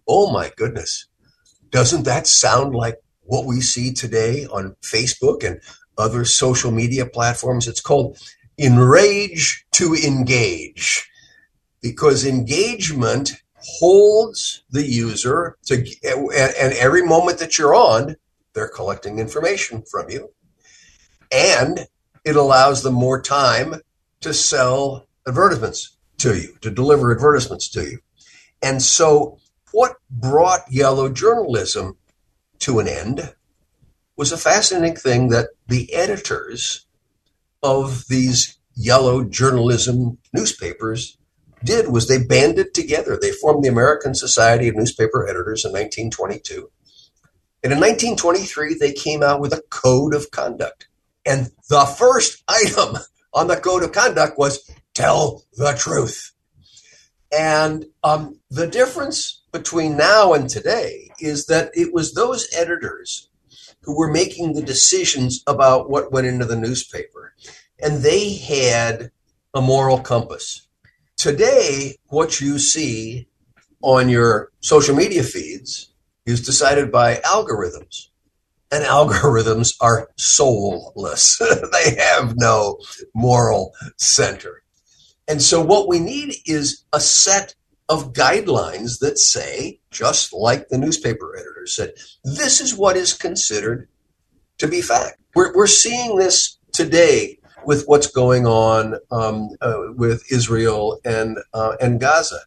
Oh 0.08 0.32
my 0.32 0.52
goodness. 0.56 1.08
Doesn't 1.70 2.04
that 2.04 2.28
sound 2.28 2.74
like 2.74 2.98
what 3.22 3.46
we 3.46 3.62
see 3.62 3.94
today 3.94 4.46
on 4.46 4.76
Facebook 4.82 5.44
and 5.44 5.62
other 5.98 6.26
social 6.26 6.72
media 6.72 7.06
platforms? 7.06 7.68
It's 7.68 7.82
called 7.82 8.18
enrage 8.58 9.66
to 9.74 9.94
engage 9.94 11.10
because 11.82 12.26
engagement 12.26 13.42
holds 13.60 14.64
the 14.72 14.84
user 14.84 15.58
to 15.66 15.76
and 16.06 16.74
every 16.74 17.04
moment 17.04 17.40
that 17.40 17.58
you're 17.58 17.76
on 17.76 18.16
they're 18.58 18.68
collecting 18.68 19.20
information 19.20 19.84
from 19.84 20.10
you. 20.10 20.32
And 21.32 21.88
it 22.26 22.36
allows 22.36 22.82
them 22.82 22.96
more 22.96 23.22
time 23.22 23.76
to 24.22 24.34
sell 24.34 25.08
advertisements 25.28 25.96
to 26.18 26.36
you, 26.36 26.58
to 26.62 26.72
deliver 26.72 27.12
advertisements 27.12 27.70
to 27.70 27.84
you. 27.84 28.00
And 28.64 28.82
so, 28.82 29.38
what 29.74 29.98
brought 30.10 30.62
yellow 30.72 31.08
journalism 31.08 31.98
to 32.60 32.80
an 32.80 32.88
end 32.88 33.36
was 34.18 34.32
a 34.32 34.38
fascinating 34.38 34.96
thing 34.96 35.30
that 35.30 35.50
the 35.68 35.94
editors 35.94 36.86
of 37.64 38.08
these 38.08 38.58
yellow 38.76 39.24
journalism 39.24 40.18
newspapers 40.34 41.18
did 41.64 41.90
was 41.90 42.08
they 42.08 42.24
banded 42.24 42.74
together. 42.74 43.18
They 43.20 43.32
formed 43.32 43.64
the 43.64 43.70
American 43.70 44.14
Society 44.14 44.68
of 44.68 44.76
Newspaper 44.76 45.28
Editors 45.28 45.66
in 45.66 45.72
1922 45.72 46.70
and 47.64 47.74
in 47.74 47.80
1923, 47.80 48.76
they 48.76 48.94
came 48.94 49.24
out 49.24 49.42
with 49.42 49.52
a 49.52 49.64
code 49.70 50.14
of 50.14 50.32
conduct. 50.32 50.88
And 51.26 51.52
the 51.70 51.82
first 51.82 52.44
item 52.48 52.98
on 53.34 53.48
the 53.48 53.58
code 53.58 53.84
of 53.84 53.92
conduct 53.92 54.38
was 54.38 54.70
tell 54.94 55.44
the 55.54 55.74
truth. 55.74 56.32
And 57.38 57.86
um, 58.04 58.40
the 58.50 58.68
difference 58.68 59.44
between 59.52 59.98
now 59.98 60.34
and 60.34 60.50
today 60.50 61.10
is 61.20 61.48
that 61.48 61.72
it 61.74 61.94
was 61.94 62.14
those 62.14 62.48
editors 62.56 63.28
who 63.88 63.98
were 63.98 64.12
making 64.12 64.52
the 64.52 64.62
decisions 64.62 65.42
about 65.48 65.90
what 65.90 66.12
went 66.12 66.28
into 66.28 66.44
the 66.44 66.58
newspaper. 66.58 67.34
And 67.82 68.04
they 68.04 68.36
had 68.36 69.12
a 69.54 69.62
moral 69.62 70.00
compass. 70.00 70.68
Today, 71.16 71.96
what 72.08 72.42
you 72.42 72.60
see 72.60 73.30
on 73.82 74.10
your 74.10 74.52
social 74.60 74.94
media 74.94 75.24
feeds 75.24 75.94
is 76.26 76.46
decided 76.46 76.92
by 76.92 77.16
algorithms. 77.24 78.10
And 78.74 78.84
algorithms 78.84 79.74
are 79.80 80.10
soulless. 80.18 81.38
they 81.72 81.96
have 81.96 82.36
no 82.36 82.80
moral 83.16 83.74
center. 83.96 84.64
And 85.30 85.42
so 85.42 85.64
what 85.64 85.88
we 85.88 86.02
need 86.02 86.36
is 86.46 86.84
a 86.92 87.00
set 87.00 87.56
of 87.88 88.12
guidelines 88.12 89.00
that 89.00 89.18
say, 89.18 89.80
just 89.98 90.34
like 90.34 90.68
the 90.70 90.78
newspaper 90.78 91.36
editors 91.36 91.76
said, 91.76 91.94
this 92.24 92.62
is 92.62 92.76
what 92.76 92.96
is 92.96 93.14
considered 93.14 93.88
to 94.60 94.68
be 94.68 94.82
fact. 94.82 95.20
We're, 95.36 95.56
we're 95.56 95.68
seeing 95.68 96.18
this 96.18 96.58
today 96.72 97.40
with 97.66 97.86
what's 97.86 98.08
going 98.08 98.46
on 98.46 98.96
um, 99.12 99.50
uh, 99.62 99.94
with 99.96 100.24
Israel 100.32 101.00
and 101.04 101.38
uh, 101.54 101.76
and 101.82 102.00
Gaza. 102.00 102.40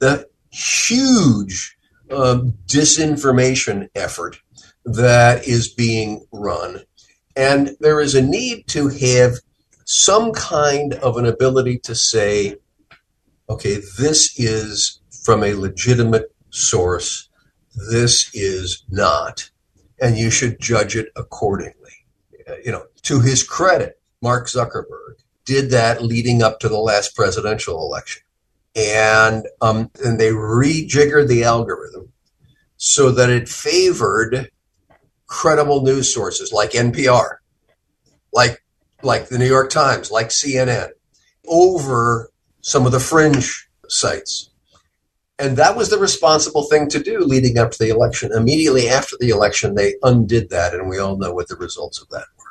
The 0.00 0.28
huge 0.50 1.76
um, 2.10 2.54
disinformation 2.66 3.88
effort 3.94 4.40
that 4.84 5.46
is 5.46 5.68
being 5.68 6.26
run. 6.32 6.82
And 7.36 7.76
there 7.80 8.00
is 8.00 8.14
a 8.14 8.22
need 8.22 8.66
to 8.68 8.88
have 8.88 9.34
some 9.84 10.32
kind 10.32 10.94
of 10.94 11.16
an 11.16 11.26
ability 11.26 11.78
to 11.80 11.94
say, 11.94 12.56
okay, 13.48 13.80
this 13.98 14.38
is 14.38 15.00
from 15.24 15.42
a 15.42 15.54
legitimate 15.54 16.35
source, 16.56 17.28
this 17.90 18.30
is 18.34 18.84
not, 18.88 19.50
and 20.00 20.16
you 20.16 20.30
should 20.30 20.60
judge 20.60 20.96
it 20.96 21.08
accordingly. 21.16 21.74
You 22.64 22.72
know, 22.72 22.86
to 23.02 23.20
his 23.20 23.42
credit, 23.42 24.00
Mark 24.22 24.46
Zuckerberg 24.46 25.22
did 25.44 25.70
that 25.70 26.02
leading 26.02 26.42
up 26.42 26.60
to 26.60 26.68
the 26.68 26.78
last 26.78 27.14
presidential 27.14 27.80
election 27.80 28.22
and 28.76 29.48
um, 29.62 29.90
and 30.04 30.20
they 30.20 30.30
rejiggered 30.30 31.28
the 31.28 31.44
algorithm 31.44 32.12
so 32.76 33.10
that 33.10 33.30
it 33.30 33.48
favored 33.48 34.50
credible 35.26 35.82
news 35.82 36.12
sources 36.12 36.52
like 36.52 36.72
NPR, 36.72 37.36
like 38.32 38.62
like 39.02 39.28
the 39.28 39.38
New 39.38 39.46
York 39.46 39.70
Times, 39.70 40.10
like 40.10 40.28
CNN, 40.28 40.90
over 41.48 42.30
some 42.60 42.84
of 42.84 42.92
the 42.92 43.00
fringe 43.00 43.68
sites. 43.88 44.50
And 45.38 45.56
that 45.58 45.76
was 45.76 45.90
the 45.90 45.98
responsible 45.98 46.64
thing 46.64 46.88
to 46.88 46.98
do 46.98 47.20
leading 47.20 47.58
up 47.58 47.70
to 47.72 47.78
the 47.78 47.90
election. 47.90 48.32
Immediately 48.32 48.88
after 48.88 49.16
the 49.20 49.28
election, 49.28 49.74
they 49.74 49.94
undid 50.02 50.48
that, 50.50 50.72
and 50.74 50.88
we 50.88 50.98
all 50.98 51.18
know 51.18 51.34
what 51.34 51.48
the 51.48 51.56
results 51.56 52.00
of 52.00 52.08
that 52.08 52.24
were. 52.38 52.44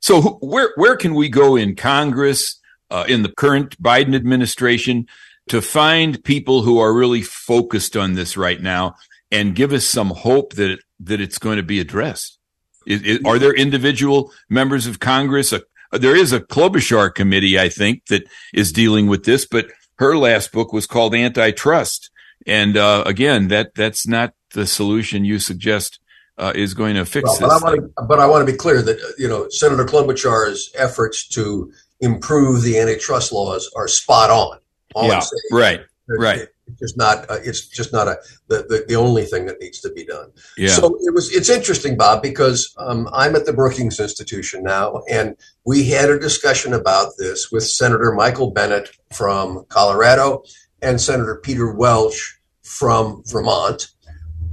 So, 0.00 0.38
where 0.40 0.72
where 0.76 0.96
can 0.96 1.14
we 1.14 1.28
go 1.28 1.56
in 1.56 1.76
Congress, 1.76 2.60
uh, 2.90 3.04
in 3.08 3.22
the 3.22 3.32
current 3.32 3.80
Biden 3.82 4.14
administration, 4.14 5.06
to 5.48 5.60
find 5.60 6.22
people 6.24 6.62
who 6.62 6.78
are 6.78 6.94
really 6.94 7.22
focused 7.22 7.96
on 7.96 8.14
this 8.14 8.36
right 8.36 8.60
now 8.60 8.94
and 9.30 9.54
give 9.54 9.72
us 9.72 9.84
some 9.84 10.10
hope 10.10 10.54
that 10.54 10.78
that 11.00 11.20
it's 11.20 11.38
going 11.38 11.58
to 11.58 11.62
be 11.62 11.78
addressed? 11.78 12.38
Is, 12.86 13.02
is, 13.02 13.20
are 13.26 13.38
there 13.38 13.54
individual 13.54 14.32
members 14.48 14.86
of 14.86 14.98
Congress? 14.98 15.52
Uh, 15.52 15.60
there 15.92 16.16
is 16.16 16.32
a 16.32 16.40
Klobuchar 16.40 17.14
committee, 17.14 17.58
I 17.58 17.68
think, 17.68 18.06
that 18.06 18.26
is 18.54 18.72
dealing 18.72 19.08
with 19.08 19.24
this, 19.24 19.46
but 19.46 19.66
her 19.98 20.16
last 20.16 20.52
book 20.52 20.72
was 20.72 20.86
called 20.86 21.14
Antitrust. 21.14 22.10
And 22.46 22.76
uh, 22.76 23.02
again, 23.06 23.48
that 23.48 23.74
that's 23.74 24.06
not 24.06 24.34
the 24.54 24.66
solution 24.66 25.24
you 25.24 25.38
suggest 25.38 25.98
uh, 26.38 26.52
is 26.54 26.72
going 26.72 26.94
to 26.94 27.04
fix 27.04 27.28
well, 27.40 27.40
but 27.40 27.48
this. 27.48 27.62
I 27.64 27.76
to, 27.76 28.06
but 28.06 28.20
I 28.20 28.26
want 28.26 28.46
to 28.46 28.52
be 28.52 28.56
clear 28.56 28.80
that 28.82 29.14
you 29.18 29.28
know 29.28 29.48
Senator 29.50 29.84
Klobuchar's 29.84 30.72
efforts 30.76 31.26
to 31.28 31.72
improve 32.00 32.62
the 32.62 32.78
antitrust 32.78 33.32
laws 33.32 33.70
are 33.76 33.88
spot 33.88 34.30
on. 34.30 34.58
All 34.94 35.08
yeah, 35.08 35.20
right, 35.52 35.80
right. 36.08 36.48
It's 36.68 36.80
just 36.80 36.96
not. 36.96 37.30
Uh, 37.30 37.38
it's 37.42 37.66
just 37.66 37.92
not 37.92 38.08
a 38.08 38.18
the, 38.48 38.58
the, 38.68 38.84
the 38.88 38.96
only 38.96 39.24
thing 39.24 39.46
that 39.46 39.60
needs 39.60 39.80
to 39.80 39.92
be 39.92 40.04
done. 40.04 40.30
Yeah. 40.56 40.68
So 40.70 40.86
it 40.86 41.14
was. 41.14 41.34
It's 41.34 41.48
interesting, 41.48 41.96
Bob, 41.96 42.22
because 42.22 42.74
um, 42.78 43.08
I'm 43.12 43.34
at 43.36 43.46
the 43.46 43.52
Brookings 43.52 44.00
Institution 44.00 44.62
now, 44.62 45.02
and 45.10 45.36
we 45.64 45.88
had 45.88 46.10
a 46.10 46.18
discussion 46.18 46.72
about 46.74 47.12
this 47.18 47.50
with 47.50 47.64
Senator 47.64 48.12
Michael 48.12 48.50
Bennet 48.50 48.90
from 49.12 49.64
Colorado 49.68 50.42
and 50.82 51.00
Senator 51.00 51.40
Peter 51.42 51.72
Welch 51.72 52.38
from 52.62 53.22
Vermont, 53.26 53.88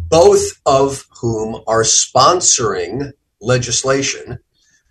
both 0.10 0.60
of 0.66 1.06
whom 1.20 1.62
are 1.68 1.84
sponsoring 1.84 3.12
legislation 3.42 4.40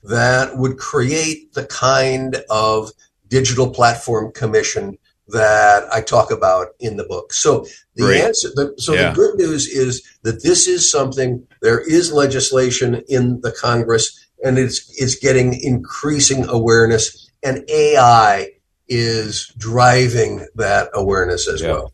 that 0.04 0.56
would 0.56 0.76
create 0.76 1.52
the 1.54 1.64
kind 1.66 2.37
of 2.50 2.90
digital 3.28 3.70
platform 3.70 4.30
commission 4.32 4.98
that 5.28 5.84
I 5.92 6.00
talk 6.00 6.30
about 6.30 6.68
in 6.80 6.96
the 6.96 7.04
book. 7.04 7.32
So 7.32 7.66
the 7.96 8.04
Great. 8.04 8.22
answer, 8.22 8.48
the, 8.54 8.74
so 8.78 8.92
yeah. 8.92 9.10
the 9.10 9.14
good 9.14 9.37
news 9.37 9.66
is 9.66 10.02
that 10.22 10.42
this 10.42 10.66
is 10.66 10.90
something. 10.90 11.46
There 11.62 11.80
is 11.80 12.12
legislation 12.12 13.02
in 13.08 13.40
the 13.40 13.52
Congress, 13.52 14.26
and 14.44 14.58
it's 14.58 14.90
it's 15.00 15.16
getting 15.16 15.58
increasing 15.60 16.46
awareness, 16.48 17.30
and 17.42 17.64
AI 17.68 18.50
is 18.88 19.52
driving 19.56 20.46
that 20.56 20.90
awareness 20.94 21.48
as 21.48 21.62
yeah. 21.62 21.72
well. 21.72 21.92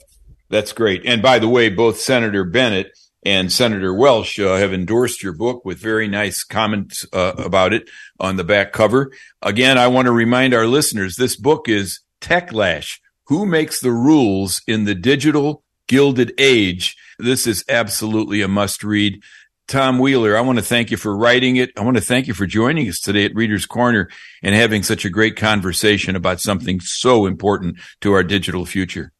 That's 0.48 0.72
great. 0.72 1.02
And 1.06 1.22
by 1.22 1.38
the 1.38 1.48
way, 1.48 1.68
both 1.68 2.00
Senator 2.00 2.44
Bennet 2.44 2.90
and 3.22 3.52
Senator 3.52 3.94
Welch 3.94 4.40
uh, 4.40 4.56
have 4.56 4.72
endorsed 4.72 5.22
your 5.22 5.32
book 5.32 5.64
with 5.64 5.78
very 5.78 6.08
nice 6.08 6.42
comments 6.42 7.06
uh, 7.12 7.34
about 7.36 7.72
it 7.72 7.88
on 8.18 8.36
the 8.36 8.44
back 8.44 8.72
cover. 8.72 9.12
Again, 9.42 9.78
I 9.78 9.86
want 9.86 10.06
to 10.06 10.12
remind 10.12 10.54
our 10.54 10.66
listeners 10.66 11.14
this 11.14 11.36
book 11.36 11.68
is 11.68 12.00
Techlash 12.20 12.98
who 13.30 13.46
makes 13.46 13.78
the 13.80 13.92
rules 13.92 14.60
in 14.66 14.84
the 14.84 14.94
digital 14.94 15.62
gilded 15.86 16.32
age? 16.36 16.96
This 17.16 17.46
is 17.46 17.64
absolutely 17.68 18.42
a 18.42 18.48
must 18.48 18.82
read. 18.82 19.22
Tom 19.68 20.00
Wheeler, 20.00 20.36
I 20.36 20.40
want 20.40 20.58
to 20.58 20.64
thank 20.64 20.90
you 20.90 20.96
for 20.96 21.16
writing 21.16 21.54
it. 21.54 21.70
I 21.78 21.82
want 21.82 21.96
to 21.96 22.02
thank 22.02 22.26
you 22.26 22.34
for 22.34 22.44
joining 22.44 22.88
us 22.88 22.98
today 22.98 23.24
at 23.24 23.34
Reader's 23.36 23.66
Corner 23.66 24.10
and 24.42 24.56
having 24.56 24.82
such 24.82 25.04
a 25.04 25.10
great 25.10 25.36
conversation 25.36 26.16
about 26.16 26.40
something 26.40 26.80
so 26.80 27.24
important 27.24 27.78
to 28.00 28.12
our 28.14 28.24
digital 28.24 28.66
future. 28.66 29.12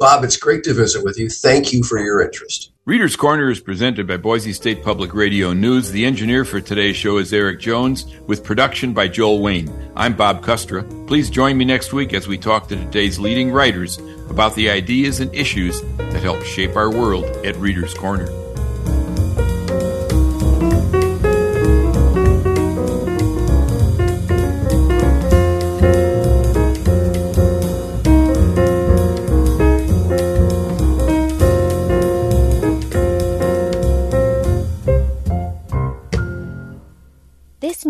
Bob, 0.00 0.24
it's 0.24 0.38
great 0.38 0.64
to 0.64 0.72
visit 0.72 1.04
with 1.04 1.18
you. 1.18 1.28
Thank 1.28 1.74
you 1.74 1.82
for 1.82 1.98
your 1.98 2.22
interest. 2.22 2.72
Reader's 2.86 3.16
Corner 3.16 3.50
is 3.50 3.60
presented 3.60 4.06
by 4.06 4.16
Boise 4.16 4.54
State 4.54 4.82
Public 4.82 5.12
Radio 5.12 5.52
News. 5.52 5.90
The 5.90 6.06
engineer 6.06 6.46
for 6.46 6.58
today's 6.58 6.96
show 6.96 7.18
is 7.18 7.34
Eric 7.34 7.60
Jones, 7.60 8.06
with 8.26 8.42
production 8.42 8.94
by 8.94 9.08
Joel 9.08 9.42
Wayne. 9.42 9.70
I'm 9.94 10.16
Bob 10.16 10.42
Kustra. 10.42 10.88
Please 11.06 11.28
join 11.28 11.58
me 11.58 11.66
next 11.66 11.92
week 11.92 12.14
as 12.14 12.26
we 12.26 12.38
talk 12.38 12.66
to 12.68 12.76
today's 12.76 13.18
leading 13.18 13.52
writers 13.52 13.98
about 14.30 14.54
the 14.54 14.70
ideas 14.70 15.20
and 15.20 15.32
issues 15.34 15.82
that 15.98 16.22
help 16.22 16.42
shape 16.44 16.76
our 16.76 16.90
world 16.90 17.26
at 17.44 17.54
Reader's 17.56 17.92
Corner. 17.92 18.49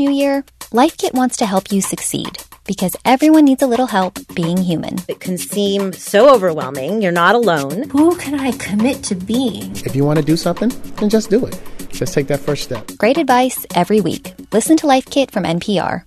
New 0.01 0.11
year, 0.11 0.45
LifeKit 0.73 1.13
wants 1.13 1.37
to 1.39 1.47
help 1.47 1.71
you 1.71 1.81
succeed 1.83 2.39
because 2.67 2.97
everyone 3.05 3.45
needs 3.45 3.63
a 3.63 3.67
little 3.67 3.87
help 3.87 4.19
being 4.35 4.57
human. 4.57 4.97
It 5.09 5.21
can 5.21 5.37
seem 5.37 5.93
so 5.93 6.33
overwhelming. 6.35 7.03
You're 7.03 7.21
not 7.25 7.35
alone. 7.35 7.91
Who 7.91 8.17
can 8.17 8.39
I 8.41 8.53
commit 8.53 9.03
to 9.05 9.15
being? 9.15 9.73
If 9.85 9.95
you 9.95 10.05
want 10.05 10.19
to 10.19 10.25
do 10.25 10.37
something, 10.37 10.71
then 10.97 11.11
just 11.11 11.29
do 11.29 11.45
it. 11.45 11.61
Just 11.91 12.15
take 12.15 12.29
that 12.29 12.41
first 12.41 12.63
step. 12.63 12.87
Great 12.97 13.19
advice 13.19 13.67
every 13.75 14.01
week. 14.01 14.33
Listen 14.53 14.77
to 14.79 14.87
LifeKit 14.87 15.31
from 15.31 15.45
NPR. 15.45 16.05